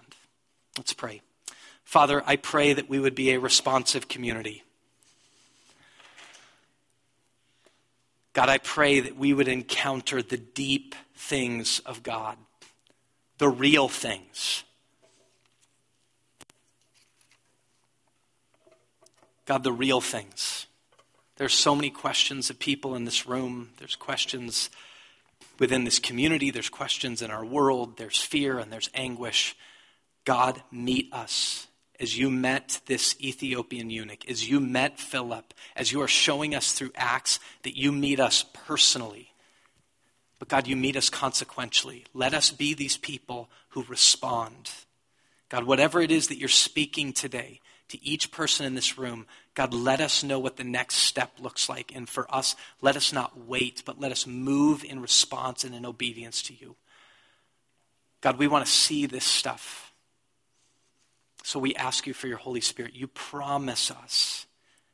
Let's 0.77 0.93
pray. 0.93 1.21
Father, 1.83 2.21
I 2.27 2.35
pray 2.35 2.73
that 2.73 2.87
we 2.87 2.99
would 2.99 3.15
be 3.15 3.31
a 3.31 3.39
responsive 3.39 4.07
community. 4.07 4.63
God, 8.33 8.47
I 8.47 8.59
pray 8.59 8.99
that 8.99 9.17
we 9.17 9.33
would 9.33 9.47
encounter 9.47 10.21
the 10.21 10.37
deep 10.37 10.93
things 11.15 11.79
of 11.79 12.03
God, 12.03 12.37
the 13.39 13.49
real 13.49 13.89
things 13.89 14.63
God, 19.49 19.63
the 19.63 19.73
real 19.73 19.99
things. 19.99 20.67
There's 21.37 21.55
so 21.55 21.73
many 21.73 21.89
questions 21.89 22.51
of 22.51 22.59
people 22.59 22.93
in 22.93 23.05
this 23.05 23.25
room. 23.25 23.71
There's 23.79 23.95
questions 23.95 24.69
within 25.57 25.85
this 25.85 25.97
community. 25.97 26.51
There's 26.51 26.69
questions 26.69 27.23
in 27.23 27.31
our 27.31 27.43
world. 27.43 27.97
There's 27.97 28.19
fear 28.19 28.59
and 28.59 28.71
there's 28.71 28.91
anguish. 28.93 29.57
God, 30.23 30.61
meet 30.71 31.11
us 31.11 31.65
as 31.99 32.15
you 32.15 32.29
met 32.29 32.79
this 32.85 33.15
Ethiopian 33.19 33.89
eunuch, 33.89 34.29
as 34.29 34.47
you 34.47 34.59
met 34.59 34.99
Philip, 34.99 35.55
as 35.75 35.91
you 35.91 35.99
are 36.01 36.07
showing 36.07 36.53
us 36.53 36.73
through 36.73 36.91
Acts 36.93 37.39
that 37.63 37.75
you 37.75 37.91
meet 37.91 38.19
us 38.19 38.45
personally. 38.53 39.31
But 40.37 40.49
God, 40.49 40.67
you 40.67 40.75
meet 40.75 40.95
us 40.95 41.09
consequentially. 41.09 42.05
Let 42.13 42.35
us 42.35 42.51
be 42.51 42.75
these 42.75 42.97
people 42.97 43.49
who 43.69 43.81
respond. 43.85 44.69
God, 45.49 45.63
whatever 45.63 46.01
it 46.01 46.11
is 46.11 46.27
that 46.27 46.37
you're 46.37 46.49
speaking 46.49 47.13
today, 47.13 47.61
to 47.89 48.03
each 48.05 48.31
person 48.31 48.65
in 48.65 48.75
this 48.75 48.97
room, 48.97 49.25
God, 49.55 49.73
let 49.73 49.99
us 49.99 50.23
know 50.23 50.39
what 50.39 50.57
the 50.57 50.63
next 50.63 50.95
step 50.95 51.33
looks 51.39 51.67
like. 51.67 51.93
And 51.93 52.07
for 52.07 52.33
us, 52.33 52.55
let 52.81 52.95
us 52.95 53.11
not 53.11 53.47
wait, 53.47 53.83
but 53.85 53.99
let 53.99 54.11
us 54.11 54.25
move 54.25 54.83
in 54.83 55.01
response 55.01 55.63
and 55.63 55.75
in 55.75 55.85
obedience 55.85 56.41
to 56.43 56.53
you. 56.53 56.75
God, 58.21 58.37
we 58.37 58.47
want 58.47 58.65
to 58.65 58.71
see 58.71 59.05
this 59.05 59.25
stuff. 59.25 59.93
So 61.43 61.59
we 61.59 61.75
ask 61.75 62.05
you 62.05 62.13
for 62.13 62.27
your 62.27 62.37
Holy 62.37 62.61
Spirit. 62.61 62.93
You 62.93 63.07
promise 63.07 63.89
us 63.89 64.45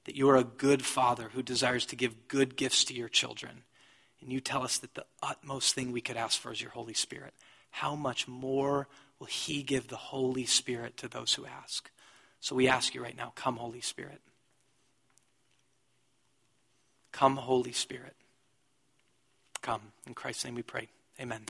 that 0.05 0.15
you 0.15 0.29
are 0.29 0.37
a 0.37 0.43
good 0.43 0.85
father 0.85 1.31
who 1.33 1.43
desires 1.43 1.85
to 1.87 1.95
give 1.95 2.27
good 2.27 2.55
gifts 2.55 2.83
to 2.85 2.93
your 2.93 3.09
children. 3.09 3.63
And 4.21 4.31
you 4.31 4.39
tell 4.39 4.63
us 4.63 4.77
that 4.77 4.93
the 4.93 5.05
utmost 5.21 5.75
thing 5.75 5.91
we 5.91 6.01
could 6.01 6.17
ask 6.17 6.39
for 6.39 6.51
is 6.51 6.61
your 6.61 6.71
Holy 6.71 6.93
Spirit. 6.93 7.33
How 7.71 7.95
much 7.95 8.27
more 8.27 8.87
will 9.19 9.27
He 9.27 9.63
give 9.63 9.87
the 9.87 9.95
Holy 9.97 10.45
Spirit 10.45 10.97
to 10.97 11.07
those 11.07 11.33
who 11.33 11.45
ask? 11.45 11.89
So 12.45 12.53
we 12.53 12.67
ask 12.67 12.93
you 12.93 13.01
right 13.01 13.17
now 13.17 13.33
come, 13.35 13.55
Holy 13.55 13.81
Spirit. 13.81 14.21
Come, 17.11 17.37
Holy 17.37 17.71
Spirit. 17.71 18.13
Come. 19.63 19.81
In 20.05 20.13
Christ's 20.13 20.45
name 20.45 20.53
we 20.53 20.61
pray. 20.61 20.89
Amen. 21.19 21.45